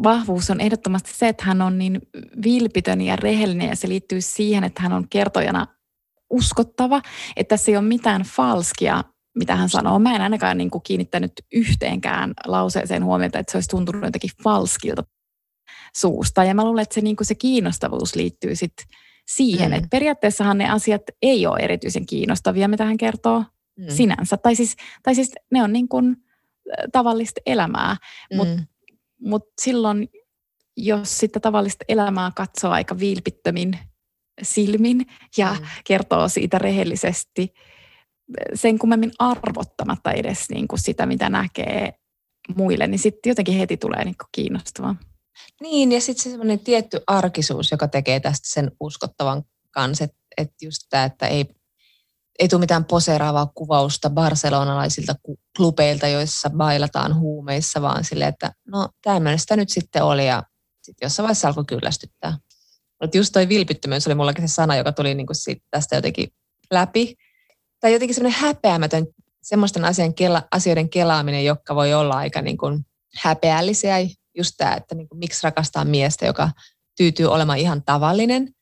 [0.03, 2.01] vahvuus on ehdottomasti se, että hän on niin
[2.43, 5.67] vilpitön ja rehellinen ja se liittyy siihen, että hän on kertojana
[6.29, 7.01] uskottava,
[7.35, 9.03] että tässä ei ole mitään falskia,
[9.35, 9.99] mitä hän sanoo.
[9.99, 15.03] Mä en ainakaan niin kuin kiinnittänyt yhteenkään lauseeseen huomiota, että se olisi tuntunut jotenkin falskilta
[15.95, 16.43] suusta.
[16.43, 18.85] Ja mä luulen, että se, niin kuin se kiinnostavuus liittyy sitten
[19.27, 19.77] siihen, mm.
[19.77, 23.43] että periaatteessahan ne asiat ei ole erityisen kiinnostavia, mitä hän kertoo
[23.77, 23.85] mm.
[23.89, 24.37] sinänsä.
[24.37, 26.15] Tai siis, tai siis ne on niin kuin
[26.91, 27.97] tavallista elämää,
[28.33, 28.65] mm.
[29.21, 30.09] Mutta silloin,
[30.77, 33.79] jos sitä tavallista elämää katsoo aika vilpittömin
[34.41, 35.05] silmin
[35.37, 35.65] ja mm.
[35.83, 37.53] kertoo siitä rehellisesti,
[38.53, 41.93] sen kummemmin arvottamatta edes niin kuin sitä, mitä näkee
[42.55, 44.95] muille, niin sitten jotenkin heti tulee niin kuin kiinnostavaa.
[45.61, 50.51] Niin, ja sitten se semmoinen tietty arkisuus, joka tekee tästä sen uskottavan kanssa, että et
[50.61, 51.45] just tämä, että ei
[52.39, 55.15] ei tule mitään poseeraavaa kuvausta barcelonalaisilta
[55.57, 60.43] klubeilta, joissa bailataan huumeissa, vaan sille, että no tämmöinen sitä nyt sitten oli ja
[60.81, 62.37] sitten jossain vaiheessa alkoi kyllästyttää.
[63.01, 66.27] Mutta just toi vilpittömyys oli mullakin se sana, joka tuli niinku siitä tästä jotenkin
[66.71, 67.15] läpi.
[67.79, 69.07] Tai jotenkin semmoinen häpeämätön
[69.41, 72.85] semmoisten asian kela, asioiden kelaaminen, jotka voi olla aika niin kuin
[73.15, 73.95] häpeällisiä.
[74.37, 76.51] Just tämä, että niin kuin, miksi rakastaa miestä, joka
[76.97, 78.53] tyytyy olemaan ihan tavallinen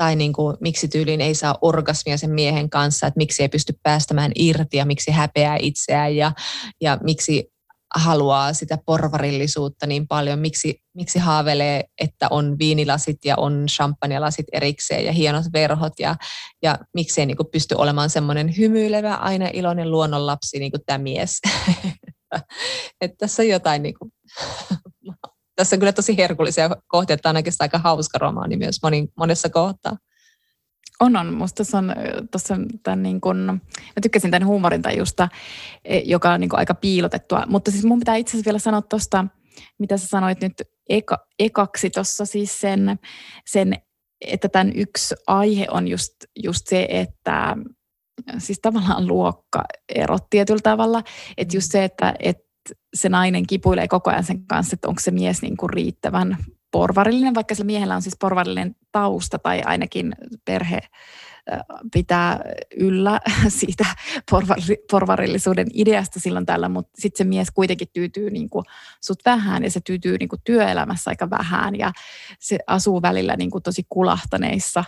[0.00, 3.74] tai niin kuin, miksi tyyliin ei saa orgasmia sen miehen kanssa, että miksi ei pysty
[3.82, 6.32] päästämään irti ja miksi häpeää itseään ja,
[6.80, 7.52] ja miksi
[7.94, 15.04] haluaa sitä porvarillisuutta niin paljon, miksi, miksi haavelee, että on viinilasit ja on champagnelasit erikseen
[15.04, 16.16] ja hienot verhot ja,
[16.62, 21.40] ja miksei niin kuin pysty olemaan semmoinen hymyilevä, aina iloinen luonnonlapsi niin kuin tämä mies.
[23.00, 24.12] että tässä on jotain niin kuin,
[25.56, 29.96] tässä on kyllä tosi herkullisia kohtia, että ainakin aika hauska romaani myös moni, monessa kohtaa.
[31.00, 31.34] On, on.
[31.34, 31.94] Musta tuossa on,
[32.30, 35.28] tossa tämän niin kun, mä tykkäsin tämän huumorin tajusta,
[35.84, 37.44] e, joka on niin aika piilotettua.
[37.48, 39.26] Mutta siis mun pitää itse asiassa vielä sanoa tuosta,
[39.78, 42.98] mitä sä sanoit nyt eka, ekaksi tuossa siis sen,
[43.46, 43.74] sen,
[44.20, 47.56] että tämän yksi aihe on just, just se, että
[48.38, 51.02] siis tavallaan luokkaerot tietyllä tavalla.
[51.36, 52.49] Että just se, että, että
[52.94, 56.36] se nainen kipuilee koko ajan sen kanssa, että onko se mies niin kuin riittävän
[56.70, 60.14] porvarillinen, vaikka sillä miehellä on siis porvarillinen tausta tai ainakin
[60.44, 60.80] perhe
[61.92, 62.40] pitää
[62.76, 63.20] yllä
[63.58, 63.84] siitä
[64.90, 68.64] porvarillisuuden ideasta silloin tällä, mutta sitten se mies kuitenkin tyytyy niin kuin
[69.00, 71.92] sut vähän ja se tyytyy niin kuin työelämässä aika vähän ja
[72.38, 74.84] se asuu välillä niin kuin tosi kulahtaneissa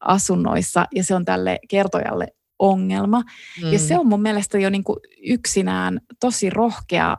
[0.00, 2.26] asunnoissa ja se on tälle kertojalle
[2.58, 3.22] ongelma.
[3.62, 3.72] Mm.
[3.72, 7.16] Ja se on mun mielestä jo niin kuin yksinään tosi rohkea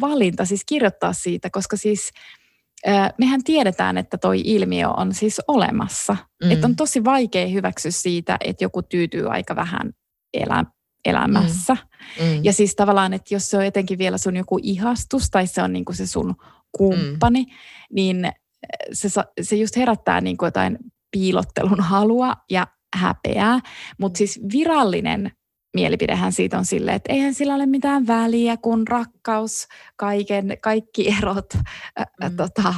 [0.00, 2.10] valinta siis kirjoittaa siitä, koska siis
[3.18, 6.16] mehän tiedetään, että toi ilmiö on siis olemassa.
[6.44, 6.50] Mm.
[6.50, 9.90] Että on tosi vaikea hyväksyä siitä, että joku tyytyy aika vähän
[10.34, 10.64] elä,
[11.04, 11.74] elämässä.
[12.20, 12.26] Mm.
[12.26, 12.44] Mm.
[12.44, 15.72] Ja siis tavallaan, että jos se on etenkin vielä sun joku ihastus tai se on
[15.72, 16.34] niin kuin se sun
[16.72, 17.50] kumppani, mm.
[17.92, 18.32] niin
[18.92, 19.08] se,
[19.42, 20.78] se just herättää niin kuin jotain
[21.10, 22.66] piilottelun halua ja
[22.96, 23.60] häpeää.
[23.98, 25.32] Mutta siis virallinen
[25.76, 31.54] mielipidehän siitä on sille, että eihän sillä ole mitään väliä, kun rakkaus kaiken, kaikki erot
[31.54, 32.36] mm.
[32.36, 32.74] tota,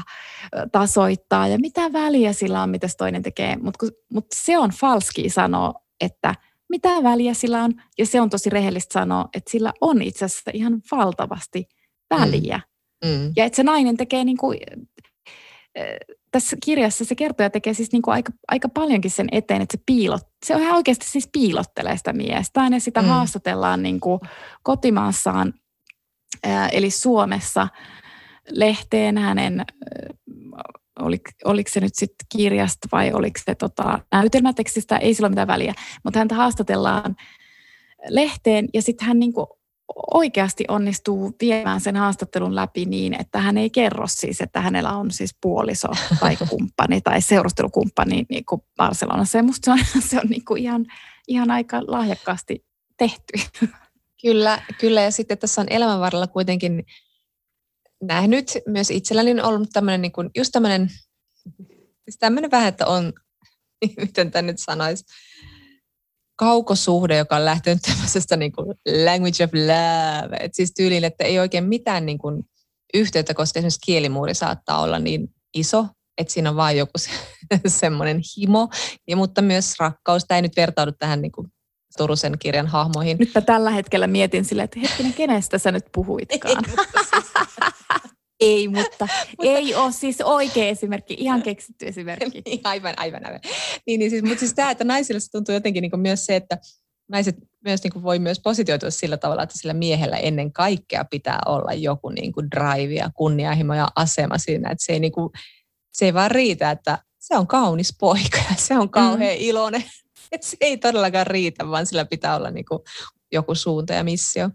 [0.73, 3.57] tasoittaa ja mitä väliä sillä on, mitä toinen tekee.
[3.57, 6.35] Mutta mut se on falski sanoa, että
[6.69, 10.51] mitä väliä sillä on ja se on tosi rehellistä sanoa, että sillä on itse asiassa
[10.55, 11.69] ihan valtavasti
[12.11, 12.61] väliä.
[13.05, 13.11] Mm.
[13.11, 13.33] Mm.
[13.37, 14.59] Ja että se nainen tekee niin kuin,
[16.31, 19.83] tässä kirjassa se kertoja tekee siis niin kuin aika, aika paljonkin sen eteen, että se
[19.87, 22.69] piilot, se on ihan oikeasti siis piilottelee sitä miestä.
[22.73, 23.09] Ja sitä mm.
[23.09, 24.21] haastatellaan niin kuin
[24.63, 25.55] kotimaassaan,
[26.45, 27.69] ää, eli Suomessa
[28.51, 29.65] lehteen hänen,
[30.99, 35.49] olik, oliko se nyt sitten kirjasta vai oliko se tota, näytelmätekstistä, ei sillä ole mitään
[35.49, 35.75] väliä,
[36.05, 37.17] mutta häntä haastatellaan
[38.09, 39.47] lehteen ja sitten hän niin kuin
[39.97, 45.11] oikeasti onnistuu viemään sen haastattelun läpi niin, että hän ei kerro siis, että hänellä on
[45.11, 45.89] siis puoliso
[46.21, 49.39] tai kumppani tai seurustelukumppani niin kuin Barcelonassa.
[49.39, 50.87] Ja musta se on, se on niin kuin ihan,
[51.29, 52.65] ihan aika lahjakkaasti
[52.97, 53.33] tehty.
[54.23, 55.03] Kyllä, kyllä.
[55.03, 56.87] Ja sitten tässä on elämän varrella kuitenkin
[58.03, 60.91] nähnyt myös itselläni on ollut tämmöinen, niin kuin, just tämmöinen,
[62.05, 63.13] siis tämmöinen vähän, että on,
[64.01, 65.05] miten tämä nyt sanoisi,
[66.39, 68.67] kaukosuhde, joka on lähtenyt tämmöisestä niin kuin
[69.05, 70.37] language of love.
[70.41, 72.45] Et siis tyyliin, että ei oikein mitään niin kuin
[72.95, 75.87] yhteyttä, koska esimerkiksi kielimuuri saattaa olla niin iso,
[76.19, 77.11] että siinä on vain joku se,
[77.67, 78.69] semmoinen himo,
[79.09, 80.25] ja, mutta myös rakkaus.
[80.25, 81.49] Tämä ei nyt vertaudu tähän niin kuin
[81.97, 83.17] Turusen kirjan hahmoihin.
[83.19, 86.65] Nyt mä tällä hetkellä mietin silleen, että hetkinen, kenestä sä nyt puhuitkaan?
[86.65, 87.78] Ei,
[88.77, 89.09] mutta,
[89.43, 92.43] ei ole siis oikea esimerkki, ihan keksitty esimerkki.
[92.47, 93.41] niin, aivan, aivan, aivan.
[93.87, 96.59] Niin, niin siis, mutta siis tämä, että naisille se tuntuu jotenkin niin myös se, että
[97.09, 101.39] naiset myös niin kuin voi myös positioitua sillä tavalla, että sillä miehellä ennen kaikkea pitää
[101.47, 105.31] olla joku niin kuin drive ja kunnianhimo ja asema siinä, että se ei, niin kuin,
[105.93, 109.43] se ei vaan riitä, että se on kaunis poika ja se on kauhean mm.
[109.43, 109.85] iloinen.
[110.33, 112.81] Että se ei todellakaan riitä, vaan sillä pitää olla niin kuin
[113.33, 114.51] joku suunta ja missio.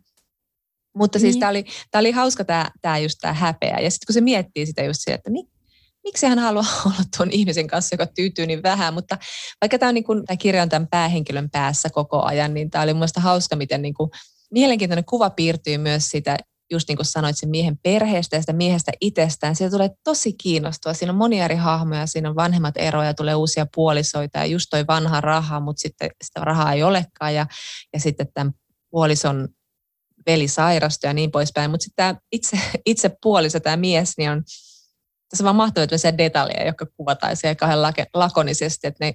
[0.95, 1.39] Mutta siis niin.
[1.39, 3.79] tämä oli, tää oli hauska tämä tää just tämä häpeä.
[3.79, 5.43] Ja sitten kun se miettii sitä just sitä, että mi,
[6.03, 8.93] miksi hän haluaa olla tuon ihmisen kanssa, joka tyytyy niin vähän.
[8.93, 9.17] Mutta
[9.61, 12.93] vaikka tämä, on niin kun, kirja on tämän päähenkilön päässä koko ajan, niin tämä oli
[12.93, 14.09] mun hauska, miten niin kuin,
[14.51, 16.37] mielenkiintoinen kuva piirtyy myös sitä,
[16.71, 19.55] just niin kuin sanoit, sen miehen perheestä ja sitä miehestä itsestään.
[19.55, 20.93] Siitä tulee tosi kiinnostava.
[20.93, 24.87] Siinä on monia eri hahmoja, siinä on vanhemmat eroja, tulee uusia puolisoita ja just toi
[24.87, 27.35] vanha raha, mutta sitten sitä rahaa ei olekaan.
[27.35, 27.47] Ja,
[27.93, 28.53] ja sitten tämän
[28.91, 29.49] puolison
[30.25, 31.71] veli sairastui ja niin poispäin.
[31.71, 34.43] Mutta sitten tämä itse, itse puoliso, tämä mies, niin on
[35.29, 39.13] tässä vaan mahtavia detaljeja, jotka kuvataan siellä kauhean lakonisesti, että ne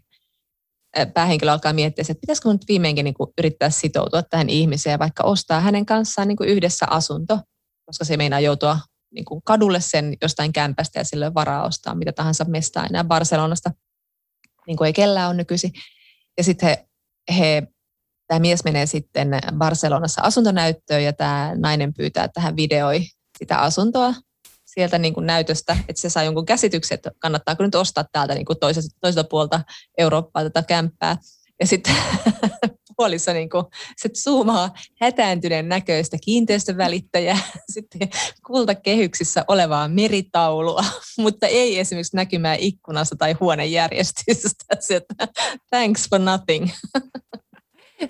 [1.14, 5.24] päähenkilö alkaa miettiä, että pitäisikö nyt viimeinkin niin kuin yrittää sitoutua tähän ihmiseen ja vaikka
[5.24, 7.40] ostaa hänen kanssaan niin kuin yhdessä asunto,
[7.86, 8.78] koska se meinaa joutua
[9.14, 13.70] niin kuin kadulle sen jostain kämpästä ja sille varaa ostaa mitä tahansa mestaa enää Barcelonasta,
[14.66, 15.72] niin kuin ei kellään ole nykyisin.
[16.38, 16.86] Ja sitten he,
[17.38, 17.62] he
[18.28, 23.00] tämä mies menee sitten Barcelonassa asuntonäyttöön ja tämä nainen pyytää, että hän videoi
[23.38, 24.14] sitä asuntoa
[24.64, 28.46] sieltä niin kuin näytöstä, että se saa jonkun käsityksen, että kannattaako nyt ostaa täältä niin
[28.46, 29.60] kuin toiselta, toiselta puolta
[29.98, 31.16] Eurooppaa tätä kämppää.
[31.60, 31.94] Ja sitten
[32.96, 33.64] puolissa niin kuin,
[33.96, 37.38] se zoomaa hätääntyneen näköistä kiinteistövälittäjää,
[37.74, 38.08] sitten
[38.46, 40.84] kultakehyksissä olevaa meritaulua,
[41.18, 44.64] mutta ei esimerkiksi näkymää ikkunasta tai huonejärjestystä.
[45.70, 46.68] Thanks for nothing.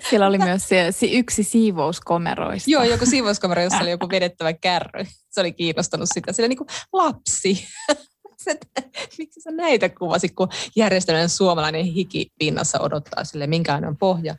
[0.09, 2.71] Siellä oli myös se, se yksi siivouskomeroista.
[2.71, 5.05] Joo, joku siivouskomero, jossa oli joku vedettävä kärry.
[5.29, 6.33] Se oli kiinnostanut sitä.
[6.33, 7.67] Sillä niin kuin lapsi.
[9.17, 14.35] Miksi sä näitä kuvasit, kun järjestelmän suomalainen hiki pinnassa odottaa sille, minkälainen on pohja?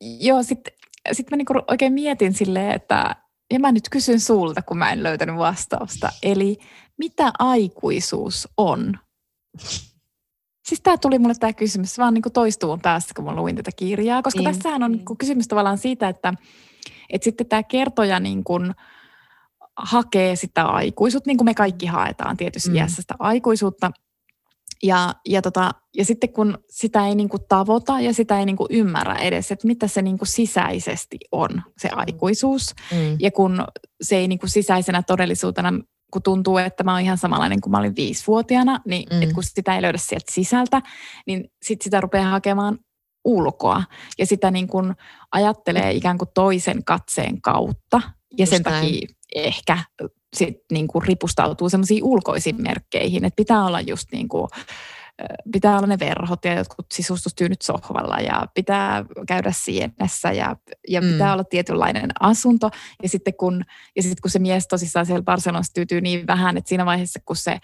[0.00, 0.72] Joo, sitten
[1.12, 3.16] sit mä niinku oikein mietin silleen, että
[3.52, 6.12] ja mä nyt kysyn sulta, kun mä en löytänyt vastausta.
[6.22, 6.58] Eli
[6.98, 8.98] mitä aikuisuus on?
[10.68, 13.70] Siis tämä tuli mulle tämä kysymys vaan niin kuin toistuun päässä, kun mä luin tätä
[13.76, 15.04] kirjaa, koska niin, tässähän on niin.
[15.08, 16.34] Niin kysymys tavallaan siitä, että,
[17.10, 18.74] että sitten tämä kertoja niin kuin
[19.76, 22.76] hakee sitä aikuisuutta, niin kuin me kaikki haetaan tietysti mm.
[22.76, 23.90] iässä sitä aikuisuutta.
[24.82, 28.56] Ja, ja, tota, ja sitten kun sitä ei niin kuin tavoita ja sitä ei niin
[28.56, 31.98] kuin ymmärrä edes, että mitä se niin kuin sisäisesti on, se mm.
[31.98, 32.74] aikuisuus.
[32.92, 33.16] Mm.
[33.20, 33.64] Ja kun
[34.00, 35.72] se ei niin kuin sisäisenä todellisuutena
[36.12, 39.22] kun tuntuu, että mä oon ihan samanlainen kuin mä olin viisivuotiaana, niin mm.
[39.22, 40.82] et kun sitä ei löydä sieltä sisältä,
[41.26, 42.78] niin sit sitä rupeaa hakemaan
[43.24, 43.82] ulkoa.
[44.18, 44.94] Ja sitä niin kuin
[45.32, 48.00] ajattelee ikään kuin toisen katseen kautta.
[48.38, 48.84] Ja Just sen näin.
[48.84, 49.78] takia ehkä
[50.36, 54.48] sit niin kuin ripustautuu semmoisiin ulkoisiin merkkeihin, että pitää olla just niin kuin
[55.52, 60.56] pitää olla ne verhot ja jotkut sisustustyynyt sohvalla ja pitää käydä sienessä ja,
[60.88, 61.08] ja mm.
[61.08, 62.70] pitää olla tietynlainen asunto.
[63.02, 63.64] Ja sitten kun,
[63.96, 67.36] ja sitten kun se mies tosissaan siellä Barcelonassa tyytyy niin vähän, että siinä vaiheessa kun
[67.36, 67.58] se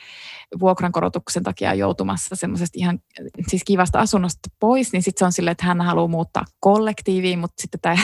[0.61, 2.99] vuokrankorotuksen takia on joutumassa semmoisesta ihan
[3.49, 7.63] siis kivasta asunnosta pois, niin sitten se on silleen, että hän haluaa muuttaa kollektiiviin, mutta
[7.63, 7.97] sitten tämä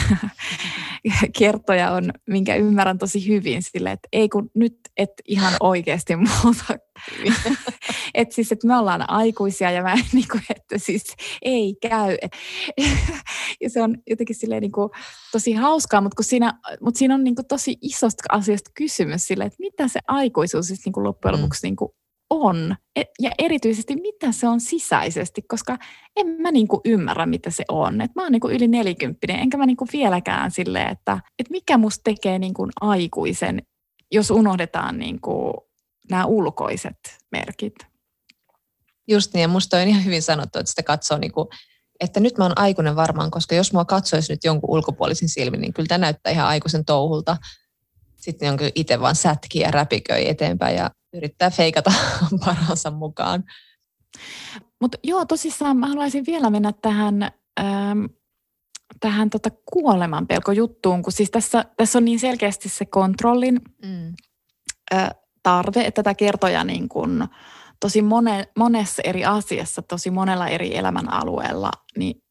[1.39, 6.90] kertoja on, minkä ymmärrän tosi hyvin silleen, että ei kun nyt et ihan oikeasti muuta.
[8.13, 11.03] että siis, että me ollaan aikuisia ja mä niin kuin, että siis
[11.41, 12.17] ei käy.
[13.61, 14.89] ja se on jotenkin silleen niin kuin,
[15.31, 19.47] tosi hauskaa, mutta, kun siinä, mutta siinä on niin kuin, tosi isosta asiasta kysymys silleen,
[19.47, 21.41] että mitä se aikuisuus siis niin kuin loppujen mm.
[21.41, 21.91] lopuksi niin kuin,
[22.31, 25.77] on e, ja erityisesti mitä se on sisäisesti, koska
[26.15, 28.01] en mä niinku ymmärrä, mitä se on.
[28.01, 32.01] Et mä oon niinku yli nelikymppinen, enkä mä niinku vieläkään silleen, että et mikä musta
[32.03, 33.61] tekee niinku aikuisen,
[34.11, 35.53] jos unohdetaan niinku
[36.11, 36.97] nämä ulkoiset
[37.31, 37.73] merkit.
[39.07, 41.49] Just niin, ja musta on ihan hyvin sanottu, että sitä katsoo niinku,
[41.99, 45.73] että nyt mä oon aikuinen varmaan, koska jos mua katsoisi nyt jonkun ulkopuolisin silmin, niin
[45.73, 47.37] kyllä tämä näyttää ihan aikuisen touhulta.
[48.17, 51.93] Sitten on kyllä itse vaan sätkiä ja räpiköi eteenpäin ja yrittää feikata
[52.45, 53.43] parhaansa mukaan.
[54.81, 58.05] Mutta joo, tosissaan mä haluaisin vielä mennä tähän, ähm,
[58.99, 64.13] tähän tota kuolemanpelkojuttuun, kun siis tässä, tässä on niin selkeästi se kontrollin mm.
[64.93, 65.09] äh,
[65.43, 67.27] tarve, että tätä kertoja niin kun,
[67.79, 72.23] tosi mone, monessa eri asiassa, tosi monella eri elämän alueella, niin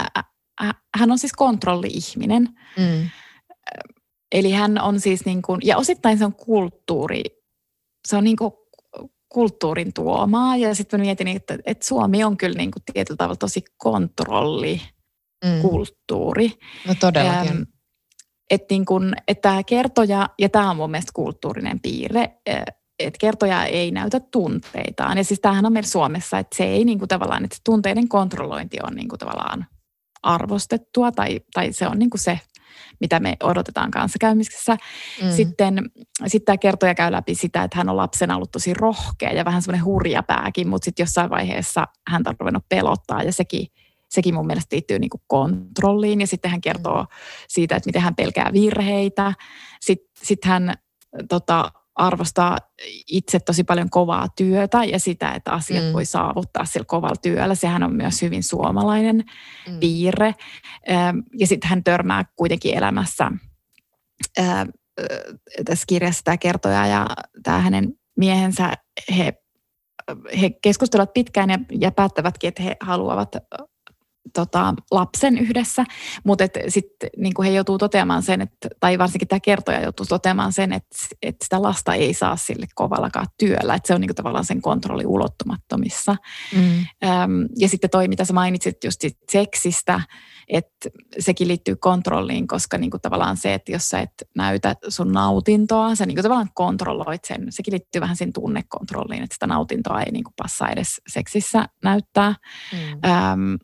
[0.00, 0.06] ä,
[0.64, 2.48] ä, hän on siis kontrolli-ihminen.
[2.76, 3.10] Mm.
[4.32, 7.22] Eli hän on siis niin kuin, ja osittain se on kulttuuri,
[8.08, 8.52] se on niin kuin
[9.28, 10.56] kulttuurin tuomaa.
[10.56, 14.80] Ja sitten mietin, että, että Suomi on kyllä niin kuin tietyllä tavalla tosi kontrolli
[15.44, 15.62] mm.
[15.62, 16.52] kulttuuri.
[16.88, 17.50] No todellakin.
[17.50, 17.62] Ähm,
[18.50, 22.30] että niin kun, että tämä kertoja, ja tämä on mun mielestä kulttuurinen piirre,
[22.98, 25.18] että kertoja ei näytä tunteitaan.
[25.18, 28.76] Ja siis tämähän on meillä Suomessa, että se ei niin kuin tavallaan, että tunteiden kontrollointi
[28.82, 29.66] on niin kuin tavallaan
[30.22, 32.40] arvostettua tai, tai se on niin kuin se
[33.00, 34.76] mitä me odotetaan kanssakäymisessä.
[35.22, 35.30] Mm.
[35.30, 35.90] Sitten,
[36.26, 39.62] sitten tämä kertoja käy läpi sitä, että hän on lapsena ollut tosi rohkea ja vähän
[39.62, 43.66] semmoinen hurja pääkin, mutta sitten jossain vaiheessa hän on ruvennut pelottaa ja sekin,
[44.10, 47.08] sekin mun mielestä liittyy niin kuin kontrolliin ja sitten hän kertoo mm.
[47.48, 49.32] siitä, että miten hän pelkää virheitä.
[49.80, 50.74] Sitten sit hän
[51.28, 52.58] tota, arvostaa
[53.10, 55.92] itse tosi paljon kovaa työtä ja sitä, että asiat mm.
[55.92, 57.54] voi saavuttaa sillä kovalla työllä.
[57.54, 59.24] Sehän on myös hyvin suomalainen
[59.68, 59.80] mm.
[59.80, 60.34] piirre.
[61.38, 63.32] Ja sitten hän törmää kuitenkin elämässä
[65.64, 67.06] tässä kirjassa tämä kertoja ja
[67.42, 68.72] tämä hänen miehensä,
[69.16, 69.32] he,
[70.40, 73.36] he keskustelevat pitkään ja, ja päättävätkin, että he haluavat
[74.34, 75.84] tota, lapsen yhdessä,
[76.24, 80.72] mutta sitten niin he joutuu toteamaan sen, että, tai varsinkin tämä kertoja joutuu toteamaan sen,
[80.72, 84.44] että, että sitä lasta ei saa sille kovallakaan työllä, että se on niin kuin, tavallaan
[84.44, 86.16] sen kontrolli ulottumattomissa.
[86.56, 86.86] Mm.
[87.04, 89.00] Öm, ja sitten toi, mitä sä mainitsit just
[89.30, 90.00] seksistä,
[90.48, 95.12] että sekin liittyy kontrolliin, koska niin kuin tavallaan se, että jos sä et näytä sun
[95.12, 100.02] nautintoa, sä niin kuin tavallaan kontrolloit sen, sekin liittyy vähän sen tunnekontrolliin, että sitä nautintoa
[100.02, 102.34] ei niin kuin passaa edes seksissä näyttää.
[102.72, 103.10] Mm.
[103.10, 103.58] Öm,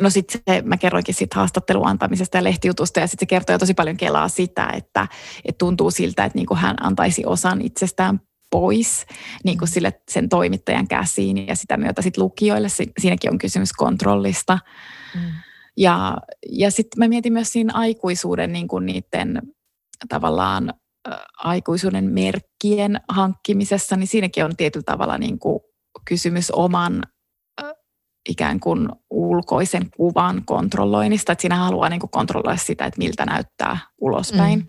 [0.00, 3.96] No sitten mä kerroinkin siitä haastattelun antamisesta ja lehtijutusta ja sitten se kertoo tosi paljon
[3.96, 5.08] kelaa sitä, että,
[5.44, 8.20] että tuntuu siltä, että niin kuin hän antaisi osan itsestään
[8.50, 9.06] pois
[9.44, 12.68] niin kuin sille sen toimittajan käsiin ja sitä myötä sitten lukijoille.
[13.00, 14.58] Siinäkin on kysymys kontrollista.
[15.14, 15.20] Mm.
[15.76, 16.16] Ja,
[16.50, 19.42] ja sitten mä mietin myös siinä aikuisuuden niin kuin niiden
[20.08, 20.74] tavallaan
[21.08, 25.60] ä, aikuisuuden merkkien hankkimisessa, niin siinäkin on tietyllä tavalla niin kuin
[26.08, 27.02] kysymys oman
[28.28, 33.78] ikään kuin ulkoisen kuvan kontrolloinnista, että siinä haluaa niin kuin kontrolloida sitä, että miltä näyttää
[34.00, 34.58] ulospäin.
[34.58, 34.66] Mm.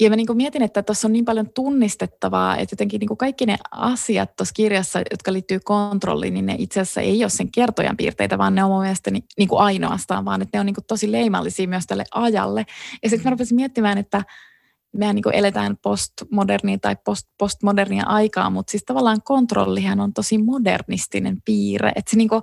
[0.00, 3.18] Ja mä niin kuin mietin, että tuossa on niin paljon tunnistettavaa, että jotenkin niin kuin
[3.18, 7.50] kaikki ne asiat tuossa kirjassa, jotka liittyy kontrolliin, niin ne itse asiassa ei ole sen
[7.52, 10.66] kertojan piirteitä, vaan ne on mun mielestä niin, niin kuin ainoastaan, vaan että ne on
[10.66, 12.66] niin kuin tosi leimallisia myös tälle ajalle.
[13.02, 14.22] Ja sitten mä rupesin miettimään, että
[14.94, 21.36] mehän niin eletään postmodernia tai post, postmodernia aikaa, mutta siis tavallaan kontrollihan on tosi modernistinen
[21.44, 21.92] piirre.
[21.96, 22.42] Että se niin kuin,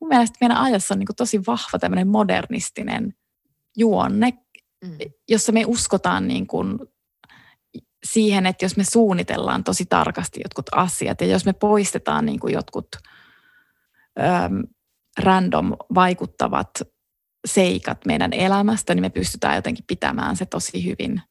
[0.00, 3.14] mun mielestä meidän ajassa on niin kuin tosi vahva tämmöinen modernistinen
[3.76, 4.32] juonne,
[4.84, 4.96] mm.
[5.28, 6.78] jossa me uskotaan niin kuin
[8.04, 12.54] siihen, että jos me suunnitellaan tosi tarkasti jotkut asiat ja jos me poistetaan niin kuin
[12.54, 12.86] jotkut
[14.18, 14.62] äm,
[15.18, 16.70] random vaikuttavat
[17.46, 21.20] seikat meidän elämästä, niin me pystytään jotenkin pitämään se tosi hyvin–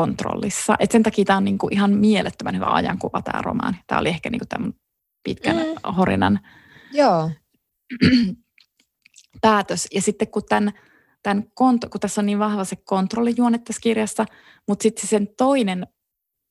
[0.00, 0.76] kontrollissa.
[0.78, 3.76] Et sen takia tämä on niinku ihan mielettömän hyvä ajankuva tämä romaani.
[3.86, 4.72] Tämä oli ehkä niinku tämän
[5.24, 5.94] pitkän mm.
[5.96, 6.40] horinan
[6.92, 7.30] Joo.
[9.42, 9.88] päätös.
[9.94, 10.72] Ja sitten kun, tämän,
[11.22, 14.26] tämän kont- kun tässä on niin vahva se kontrollijuone tässä kirjassa,
[14.68, 15.86] mutta sitten sen toinen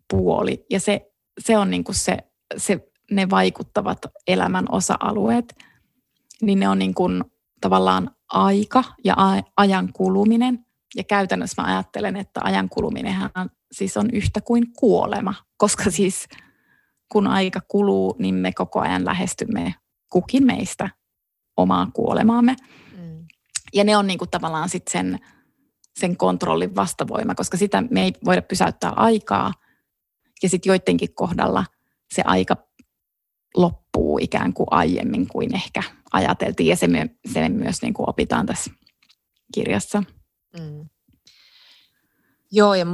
[0.09, 2.17] puoli, ja se, se on niinku se
[2.57, 5.55] se, ne vaikuttavat elämän osa-alueet,
[6.41, 7.23] niin ne on niin kuin
[7.61, 9.15] tavallaan aika ja
[9.57, 10.65] ajan kuluminen.
[10.95, 16.27] Ja käytännössä mä ajattelen, että ajan kuluminenhan siis on yhtä kuin kuolema, koska siis
[17.11, 19.75] kun aika kuluu, niin me koko ajan lähestymme
[20.11, 20.89] kukin meistä
[21.57, 22.55] omaa kuolemaamme.
[22.97, 23.25] Mm.
[23.73, 25.19] Ja ne on niin kuin tavallaan sit sen,
[25.99, 29.53] sen kontrollin vastavoima, koska sitä me ei voida pysäyttää aikaa.
[30.43, 31.65] Ja sitten joidenkin kohdalla
[32.13, 32.57] se aika
[33.55, 35.83] loppuu ikään kuin aiemmin kuin ehkä
[36.13, 36.69] ajateltiin.
[36.69, 38.71] Ja se, me, se myös niin kuin opitaan tässä
[39.53, 40.03] kirjassa.
[40.59, 40.89] Mm.
[42.51, 42.85] Joo, ja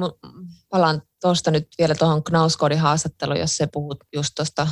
[0.69, 4.67] palaan tuosta nyt vielä tuohon Knauskodin haastatteluun, jos se puhut just tuosta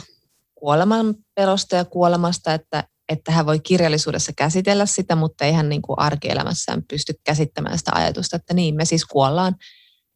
[0.55, 5.81] kuoleman pelosta ja kuolemasta, että, että hän voi kirjallisuudessa käsitellä sitä, mutta ei hän niin
[5.81, 9.55] kuin arkielämässään pysty käsittämään sitä ajatusta, että niin, me siis kuollaan.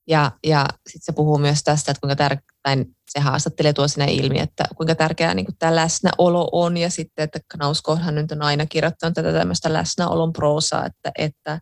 [0.07, 4.39] Ja, ja sitten se puhuu myös tästä, että kuinka tärkeää, se haastattelee tuo sinne ilmi,
[4.39, 8.65] että kuinka tärkeää niin kuin tämä läsnäolo on, ja sitten, että Knauskodhan nyt on aina
[8.65, 11.59] kirjoittanut tätä tämmöistä läsnäolon proosaa, että, että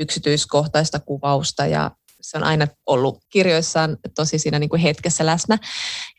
[0.00, 1.90] yksityiskohtaista kuvausta ja
[2.20, 5.58] se on aina ollut kirjoissaan tosi siinä niin kuin hetkessä läsnä.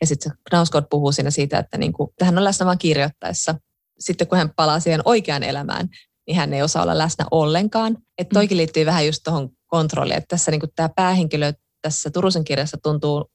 [0.00, 3.54] Ja sitten Knausgård puhuu siinä siitä, että niin kuin, hän on läsnä vain kirjoittaessa.
[3.98, 5.88] Sitten kun hän palaa siihen oikeaan elämään,
[6.26, 7.96] niin hän ei osaa olla läsnä ollenkaan.
[8.18, 8.58] Että toikin mm.
[8.58, 11.52] liittyy vähän just tuohon kontrolliin, että tässä niin kuin tämä päähenkilö
[11.82, 13.30] tässä Turusen kirjassa tuntuu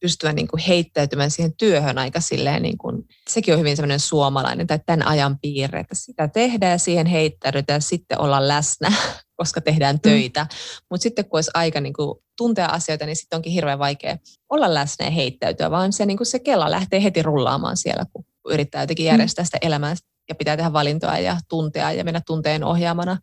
[0.00, 4.66] pystyä niin kuin heittäytymään siihen työhön aika silleen, niin kuin, sekin on hyvin semmoinen suomalainen
[4.66, 8.92] tai tämän ajan piirre, että sitä tehdään ja siihen heittäydytään ja sitten olla läsnä,
[9.36, 10.00] koska tehdään mm.
[10.00, 10.42] töitä.
[10.42, 10.48] Mm.
[10.90, 14.16] Mutta sitten kun olisi aika niin kuin, tuntea asioita, niin sitten onkin hirveän vaikea
[14.48, 18.24] olla läsnä ja heittäytyä, vaan se, niin kuin se kella lähtee heti rullaamaan siellä, kun
[18.48, 19.10] yrittää jotenkin mm.
[19.10, 19.94] järjestää sitä elämää
[20.28, 23.18] ja pitää tehdä valintoja ja tuntea ja mennä tunteen ohjaamana.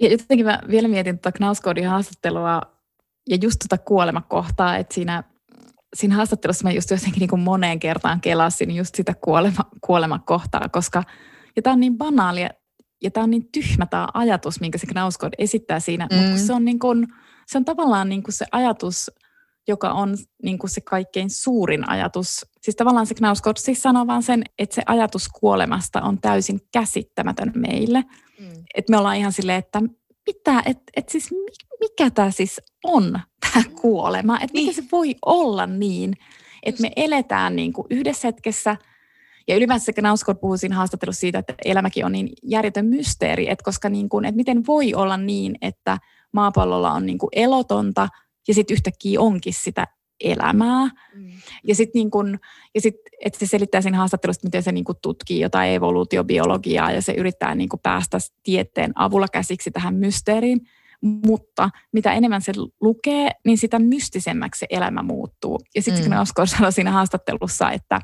[0.00, 2.60] Ja jotenkin mä vielä mietin tuota Knauskodin haastattelua
[3.28, 5.24] ja just tuota kuolemakohtaa, että siinä,
[5.96, 11.02] siinä haastattelussa mä just jotenkin niin kuin moneen kertaan kelasin just sitä kuolema, kuolemakohtaa, koska
[11.56, 12.50] ja tämä on niin banaalia
[13.02, 16.16] ja tämä on niin tyhmä tämä ajatus, minkä se Knauskod esittää siinä, mm.
[16.16, 17.06] mutta se on, niin kuin,
[17.46, 19.10] se on tavallaan niin kuin se ajatus,
[19.68, 22.46] joka on niin kuin se kaikkein suurin ajatus.
[22.62, 27.52] Siis tavallaan se Knauskod siis sanoo vaan sen, että se ajatus kuolemasta on täysin käsittämätön
[27.56, 28.04] meille.
[28.40, 28.64] Mm.
[28.74, 29.82] Että me ollaan ihan silleen, että
[30.26, 31.30] mitä, että et siis
[31.80, 34.66] mikä tämä siis on, tämä kuolema, että niin.
[34.66, 36.14] miten se voi olla niin,
[36.62, 38.76] että me eletään niin kuin yhdessä hetkessä–
[39.50, 43.88] ja ylipäänsä Knausgård puhuu siinä haastattelussa siitä, että elämäkin on niin järjetön mysteeri, että koska
[43.88, 45.98] niin kuin, että miten voi olla niin, että
[46.32, 48.08] maapallolla on niin kuin elotonta
[48.48, 49.86] ja sitten yhtäkkiä onkin sitä
[50.20, 50.90] elämää.
[51.14, 51.30] Mm.
[51.64, 52.38] Ja sitten niin kun,
[52.74, 52.94] ja sit,
[53.24, 57.54] että se selittää siinä haastattelussa, miten se niin kuin tutkii jotain evoluutiobiologiaa ja se yrittää
[57.54, 60.60] niin kuin päästä tieteen avulla käsiksi tähän mysteeriin.
[61.26, 65.60] Mutta mitä enemmän se lukee, niin sitä mystisemmäksi se elämä muuttuu.
[65.74, 66.10] Ja sitten mm.
[66.10, 68.00] Knausgård sanoi siinä haastattelussa, että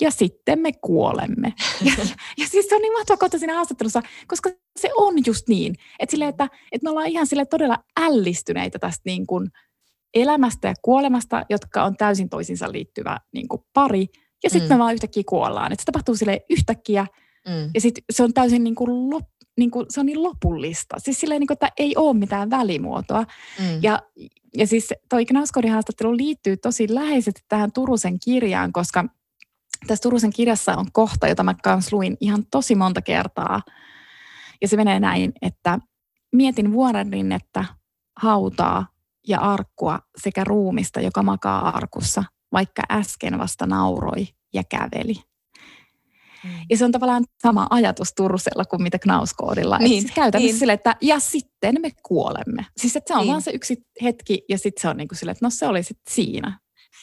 [0.00, 1.52] ja sitten me kuolemme.
[1.84, 1.92] Ja,
[2.38, 6.10] ja, siis se on niin mahtava kohta siinä haastattelussa, koska se on just niin, että,
[6.10, 9.50] sille, että, että me ollaan ihan sille todella ällistyneitä tästä niin kuin
[10.14, 14.06] elämästä ja kuolemasta, jotka on täysin toisinsa liittyvä niin kuin pari,
[14.44, 14.74] ja sitten mm.
[14.74, 15.72] me vaan yhtäkkiä kuollaan.
[15.72, 17.06] Että se tapahtuu sille yhtäkkiä,
[17.48, 17.70] mm.
[17.74, 19.24] ja sitten se on täysin niin kuin lop,
[19.56, 20.96] niin kuin, se on niin lopullista.
[20.98, 23.24] Siis silleen, niin kuin, että ei ole mitään välimuotoa.
[23.58, 23.82] Mm.
[23.82, 24.02] Ja,
[24.56, 29.04] ja siis toi Knauskodin haastattelu liittyy tosi läheisesti tähän Turusen kirjaan, koska–
[29.86, 33.62] tässä Turusen kirjassa on kohta, jota mä kanssa luin ihan tosi monta kertaa.
[34.62, 35.78] Ja se menee näin, että
[36.32, 36.72] mietin
[37.36, 37.64] että
[38.16, 38.86] hautaa
[39.28, 45.14] ja arkkua sekä ruumista, joka makaa arkussa, vaikka äsken vasta nauroi ja käveli.
[46.44, 46.50] Mm.
[46.70, 49.78] Ja se on tavallaan sama ajatus Turusella kuin mitä Knauskoodilla.
[49.78, 50.58] Niin, siis käytännössä niin.
[50.58, 52.66] sille, että ja sitten me kuolemme.
[52.76, 53.30] Siis että se on niin.
[53.30, 55.82] vaan se yksi hetki ja sitten se on niin kuin sille, että no se oli
[55.82, 56.58] sitten siinä.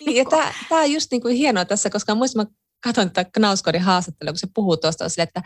[0.06, 0.26] Niin, ja
[0.70, 2.52] tämä on just niin kuin hienoa tässä, koska muistan, mä
[2.84, 5.42] katson tätä Knauskodin haastattelua, kun se puhuu tuosta sille, että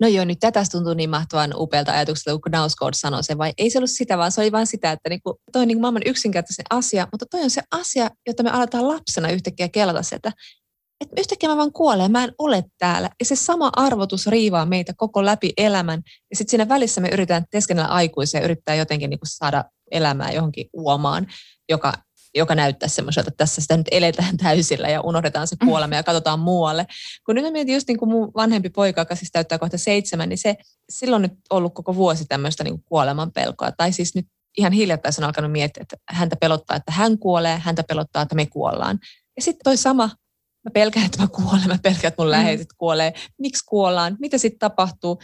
[0.00, 3.70] no joo, nyt tätä tuntuu niin mahtavan upealta ajatukselta, kun Knauskod sanoi se, vai ei
[3.70, 6.64] se ollut sitä, vaan se oli vain sitä, että niinku, toi on niinku maailman yksinkertaisen
[6.70, 10.32] asia, mutta toi on se asia, jota me aletaan lapsena yhtäkkiä kelata se, että
[11.18, 13.10] yhtäkkiä mä vaan kuolen, mä en ole täällä.
[13.20, 16.02] Ja se sama arvotus riivaa meitä koko läpi elämän.
[16.30, 20.66] Ja sitten siinä välissä me yritetään teskennellä aikuisia ja yrittää jotenkin niin saada elämää johonkin
[20.72, 21.26] uomaan,
[21.68, 21.92] joka
[22.34, 26.40] joka näyttää semmoiselta, että tässä sitä nyt eletään täysillä ja unohdetaan se kuolema ja katsotaan
[26.40, 26.86] muualle.
[27.26, 30.28] Kun nyt mä mietin just niin kuin mun vanhempi poika, joka siis täyttää kohta seitsemän,
[30.28, 30.56] niin se
[30.90, 33.72] silloin nyt ollut koko vuosi tämmöistä niin kuin kuoleman pelkoa.
[33.72, 34.26] Tai siis nyt
[34.58, 38.46] ihan hiljattain on alkanut miettiä, että häntä pelottaa, että hän kuolee, häntä pelottaa, että me
[38.46, 38.98] kuollaan.
[39.36, 40.10] Ja sitten toi sama,
[40.64, 42.30] mä pelkään, että mä kuolen, mä pelkään, että mun mm.
[42.30, 43.14] läheiset kuolee.
[43.38, 44.16] Miksi kuollaan?
[44.20, 45.22] Mitä sitten tapahtuu?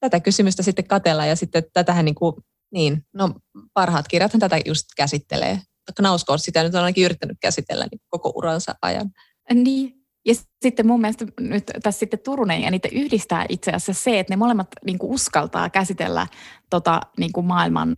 [0.00, 2.34] Tätä kysymystä sitten katellaan ja sitten tätähän niin kuin,
[2.72, 3.34] niin, no
[3.74, 5.60] parhaat kirjathan tätä just käsittelee.
[5.96, 9.10] Knauskort sitä nyt on ainakin yrittänyt käsitellä niin koko uransa ajan.
[9.54, 9.94] Niin,
[10.26, 14.32] ja sitten mun mielestä nyt tässä sitten Turunen ja niitä yhdistää itse asiassa se, että
[14.32, 16.26] ne molemmat niin kuin uskaltaa käsitellä
[16.70, 17.96] tota, niin kuin maailman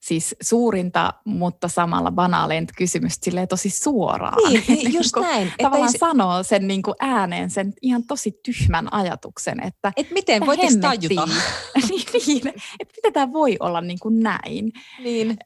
[0.00, 4.52] siis suurinta, mutta samalla banaaleinta kysymystä silleen tosi suoraan.
[4.52, 5.52] Niin, niin just niin näin.
[5.62, 5.98] Tavallaan se...
[5.98, 9.92] sanoo sen niin kuin ääneen sen ihan tosi tyhmän ajatuksen, että...
[9.96, 11.26] Et miten voitaisiin tajuta?
[11.88, 12.48] niin, niin,
[12.80, 14.72] että miten tämä voi olla niin kuin näin.
[14.98, 15.38] Niin.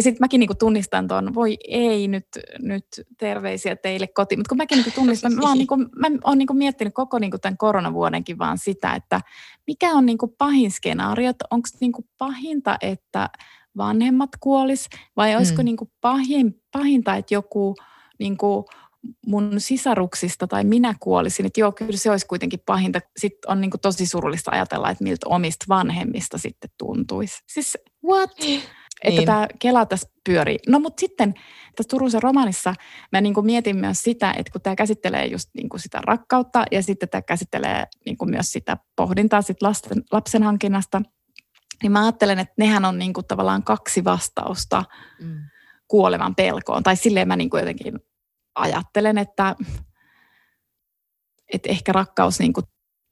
[0.00, 2.26] Ja sitten mäkin niinku tunnistan tuon, voi ei nyt,
[2.58, 2.84] nyt
[3.18, 6.94] terveisiä teille kotiin, mutta kun mäkin niinku tunnistan, mä, oon niinku, mä oon niinku miettinyt
[6.94, 9.20] koko niinku tämän koronavuodenkin vaan sitä, että
[9.66, 13.30] mikä on niinku pahin skenaario, onko niinku pahinta, että
[13.76, 14.86] vanhemmat kuolis
[15.16, 15.64] vai olisiko mm.
[15.64, 17.74] niinku pahin, pahinta, että joku
[18.18, 18.64] niinku
[19.26, 23.00] mun sisaruksista tai minä kuolisin, että joo, kyllä se olisi kuitenkin pahinta.
[23.16, 27.42] Sitten on niin kuin tosi surullista ajatella, että miltä omista vanhemmista sitten tuntuisi.
[27.46, 28.30] Siis what?
[29.04, 29.26] Että niin.
[29.26, 30.58] tämä Kela tässä pyörii.
[30.68, 31.34] No mutta sitten
[31.76, 32.74] tässä Turusen romanissa
[33.12, 36.64] mä niin kuin mietin myös sitä, että kun tämä käsittelee just niin kuin sitä rakkautta
[36.70, 41.02] ja sitten tämä käsittelee niin kuin myös sitä pohdintaa sit lasten, lapsen hankinnasta,
[41.82, 44.84] niin mä ajattelen, että nehän on niin kuin tavallaan kaksi vastausta
[45.20, 45.36] mm.
[45.88, 46.82] kuolevan pelkoon.
[46.82, 47.94] Tai silleen mä niin kuin jotenkin
[48.54, 49.56] ajattelen, että,
[51.52, 52.66] että ehkä rakkaus niin kuin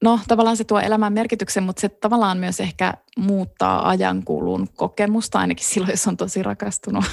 [0.05, 5.66] No tavallaan se tuo elämän merkityksen, mutta se tavallaan myös ehkä muuttaa ajankulun kokemusta, ainakin
[5.66, 7.05] silloin, jos on tosi rakastunut.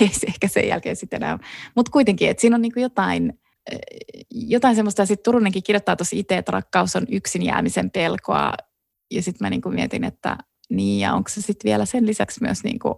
[0.00, 1.38] Ei se ehkä sen jälkeen sitten enää.
[1.76, 3.32] Mutta kuitenkin, että siinä on niin jotain,
[3.72, 3.78] eh,
[4.30, 8.52] jotain semmoista, ja sitten Turunenkin kirjoittaa tosi itse, että rakkaus on yksin jäämisen pelkoa.
[9.10, 10.36] Ja sitten mä niin mietin, että
[10.70, 12.94] niin, ja onko se sitten vielä sen lisäksi myös niin kuin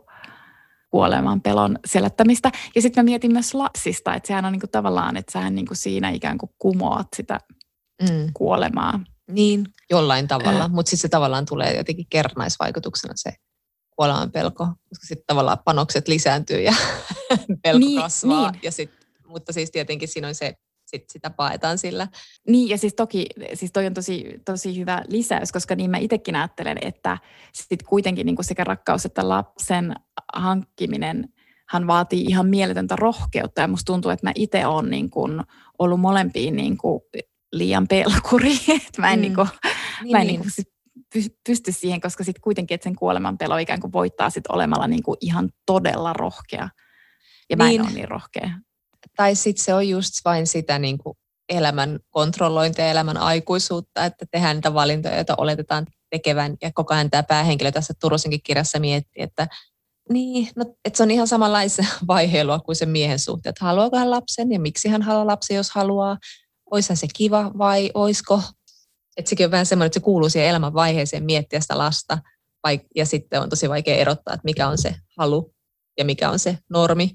[0.90, 2.52] kuoleman pelon selättämistä.
[2.74, 5.66] Ja sitten mä mietin myös lapsista, että sehän on niin kuin tavallaan, että sähän niin
[5.66, 7.40] kuin siinä ikään kuin kumoat sitä
[8.02, 8.30] mm.
[8.34, 9.00] kuolemaa.
[9.28, 10.70] Niin, jollain tavalla, äh.
[10.70, 13.32] mutta sitten se tavallaan tulee jotenkin kernaisvaikutuksena se
[13.98, 16.74] kuoleman pelko, koska sitten tavallaan panokset lisääntyy ja
[17.62, 18.50] pelko niin, kasvaa.
[18.50, 18.60] Niin.
[18.62, 18.90] Ja sit,
[19.26, 20.54] mutta siis tietenkin siinä on se,
[20.86, 22.08] sit sitä paetaan sillä.
[22.48, 26.36] Niin ja siis toki, siis toi on tosi, tosi hyvä lisäys, koska niin mä itsekin
[26.36, 27.18] ajattelen, että
[27.52, 29.94] sitten kuitenkin niin kuin sekä rakkaus että lapsen
[30.34, 31.28] hankkiminen
[31.68, 35.42] hän vaatii ihan mieletöntä rohkeutta ja musta tuntuu, että mä itse olen niin kuin
[35.78, 37.00] ollut molempiin niin kuin
[37.52, 38.52] liian pelkuri,
[38.86, 39.20] että mä en, mm.
[39.20, 39.46] niinku,
[40.02, 40.40] niin, mä en niin.
[40.40, 44.86] Niinku pysty siihen, koska sitten kuitenkin, että sen kuoleman pelo ikään kuin voittaa sit olemalla
[44.86, 46.68] niinku ihan todella rohkea.
[47.50, 47.80] Ja mä niin.
[47.80, 48.50] en ole niin rohkea.
[49.16, 51.16] Tai sitten se on just vain sitä niinku
[51.48, 56.56] elämän kontrollointia, elämän aikuisuutta, että tehdään niitä valintoja, joita oletetaan tekevän.
[56.62, 59.48] Ja koko ajan tämä päähenkilö tässä Turusenkin kirjassa miettii, että
[60.12, 64.10] niin, no, että se on ihan samanlaista vaiheilua kuin se miehen suhteen, että haluaako hän
[64.10, 66.16] lapsen ja miksi hän haluaa lapsen, jos haluaa
[66.70, 68.42] oishan se kiva vai oisko.
[69.16, 72.18] Että sekin on vähän semmoinen, että se kuuluu siihen elämän vaiheeseen miettiä sitä lasta.
[72.96, 75.54] Ja sitten on tosi vaikea erottaa, että mikä on se halu
[75.98, 77.14] ja mikä on se normi.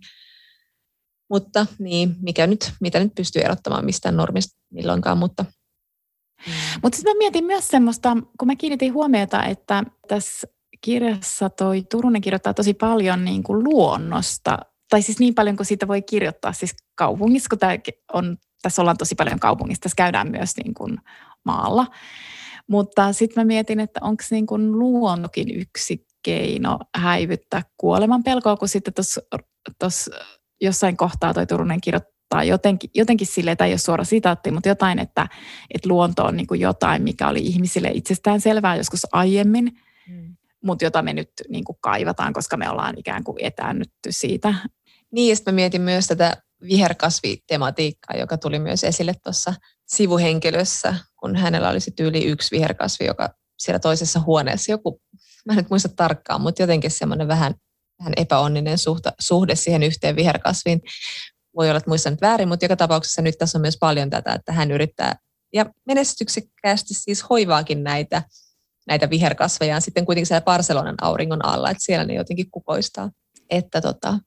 [1.30, 5.44] Mutta niin, mikä nyt, mitä nyt pystyy erottamaan mistään normista milloinkaan, mutta
[6.48, 6.54] mm.
[6.84, 10.48] mutta sitten mä mietin myös semmoista, kun mä kiinnitin huomiota, että tässä
[10.82, 14.58] kirjassa toi Turunen kirjoittaa tosi paljon niin kuin luonnosta,
[14.90, 17.74] tai siis niin paljon kuin siitä voi kirjoittaa siis kaupungissa, kun tämä
[18.14, 20.98] on tässä ollaan tosi paljon kaupungissa, tässä käydään myös niin kuin
[21.46, 21.88] maalla.
[22.68, 28.68] Mutta sitten mä mietin, että onko niin kuin luonnokin yksi keino häivyttää kuoleman pelkoa, kun
[28.68, 28.94] sitten
[29.80, 30.12] tuossa
[30.62, 35.00] jossain kohtaa toi Turunen kirjoittaa jotenkin, jotenkin sille, tai ei ole suora sitaatti, mutta jotain,
[35.00, 35.28] että,
[35.74, 39.72] että luonto on niin kuin jotain, mikä oli ihmisille itsestään selvää joskus aiemmin,
[40.10, 40.36] mm.
[40.64, 44.54] mutta jota me nyt niin kuin kaivataan, koska me ollaan ikään kuin etäännytty siitä.
[45.12, 49.54] Niin, ja sitten mä mietin myös tätä viherkasvitematiikkaa, joka tuli myös esille tuossa
[49.88, 55.02] sivuhenkilössä, kun hänellä olisi tyyli yksi viherkasvi, joka siellä toisessa huoneessa, joku,
[55.46, 57.54] mä en nyt muista tarkkaan, mutta jotenkin semmoinen vähän,
[58.00, 60.82] vähän epäonninen suhta, suhde siihen yhteen viherkasviin.
[61.56, 64.34] Voi olla, että muistan nyt väärin, mutta joka tapauksessa nyt tässä on myös paljon tätä,
[64.34, 65.16] että hän yrittää
[65.54, 68.24] ja menestyksekkäästi siis hoivaakin näitä,
[68.88, 73.10] näitä viherkasveja sitten kuitenkin siellä Barcelonan auringon alla, että siellä ne jotenkin kukoistaa.
[73.50, 74.20] Että tota,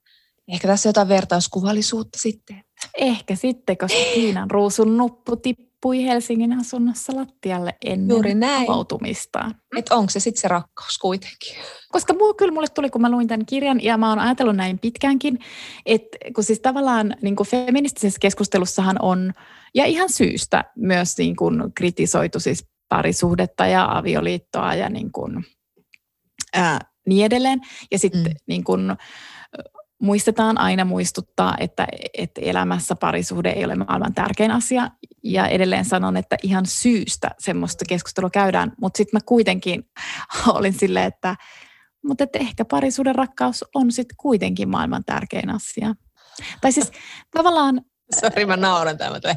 [0.49, 2.65] Ehkä tässä jotain vertauskuvallisuutta sitten.
[2.99, 8.71] Ehkä sitten, koska Kiinan ruusun nuppu tippui Helsingin asunnossa lattialle ennen Juuri näin.
[8.71, 9.55] avautumistaan.
[9.77, 11.57] Että onko se sitten se rakkaus kuitenkin?
[11.93, 14.79] Koska muu, kyllä mulle tuli, kun mä luin tämän kirjan, ja mä oon ajatellut näin
[14.79, 15.39] pitkäänkin,
[15.87, 19.33] että kun siis tavallaan niin kuin feministisessä keskustelussahan on,
[19.75, 25.47] ja ihan syystä myös niin kuin kritisoitu siis parisuhdetta ja avioliittoa ja niin kuin,
[26.55, 27.61] ää, niin edelleen.
[27.91, 28.37] Ja sitten mm.
[28.47, 28.97] niin kuin,
[30.03, 34.91] muistetaan aina muistuttaa, että, että elämässä parisuhde ei ole maailman tärkein asia.
[35.23, 38.73] Ja edelleen sanon, että ihan syystä semmoista keskustelua käydään.
[38.81, 39.91] Mutta sitten mä kuitenkin
[40.55, 41.37] olin silleen, että,
[42.05, 45.95] mutta että ehkä parisuuden rakkaus on sitten kuitenkin maailman tärkein asia.
[46.61, 46.93] Tai siis
[47.31, 47.81] tavallaan
[48.21, 49.21] Sori, mä nauran tämän.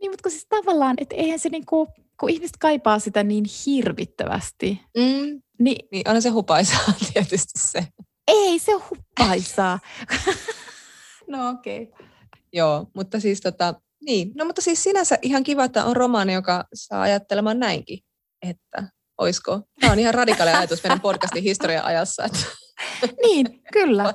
[0.00, 1.88] Niin, mutta kun siis tavallaan, että eihän se niinku,
[2.20, 7.86] kun ihmiset kaipaa sitä niin hirvittävästi, Mm, niin niin on se hupaisaa tietysti se.
[8.28, 9.78] Ei se ole huppaisaa.
[11.28, 11.82] no okei.
[11.82, 12.06] Okay.
[12.52, 13.74] Joo, mutta siis tota,
[14.04, 14.32] niin.
[14.34, 17.98] No mutta siis sinänsä ihan kiva, että on romaani, joka saa ajattelemaan näinkin,
[18.42, 19.60] että oisko.
[19.80, 22.24] Tämä on ihan radikaali ajatus meidän podcastin historian ajassa.
[22.24, 22.38] Että
[23.26, 24.14] Niin, kyllä.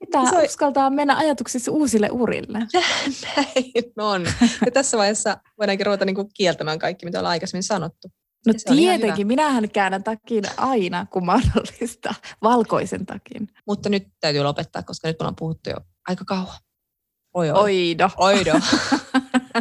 [0.00, 2.58] Pitää Se on- uskaltaa mennä ajatuksissa uusille urille.
[3.36, 4.26] näin on.
[4.66, 8.08] Ja tässä vaiheessa voidaankin ruveta niinku kieltämään kaikki, mitä ollaan aikaisemmin sanottu.
[8.46, 12.14] No se tietenkin, minähän käännän takin aina, kun mahdollista.
[12.42, 13.48] Valkoisen takin.
[13.66, 15.76] Mutta nyt täytyy lopettaa, koska nyt me ollaan puhuttu jo
[16.08, 16.56] aika kauan.
[17.34, 17.60] Oi, oi.
[17.60, 18.10] Oido.
[18.16, 18.52] Oido.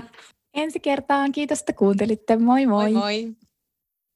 [0.54, 1.32] Ensi kertaan.
[1.32, 2.36] Kiitos, että kuuntelitte.
[2.38, 2.92] Moi moi.
[2.92, 3.24] moi.
[3.24, 3.36] moi.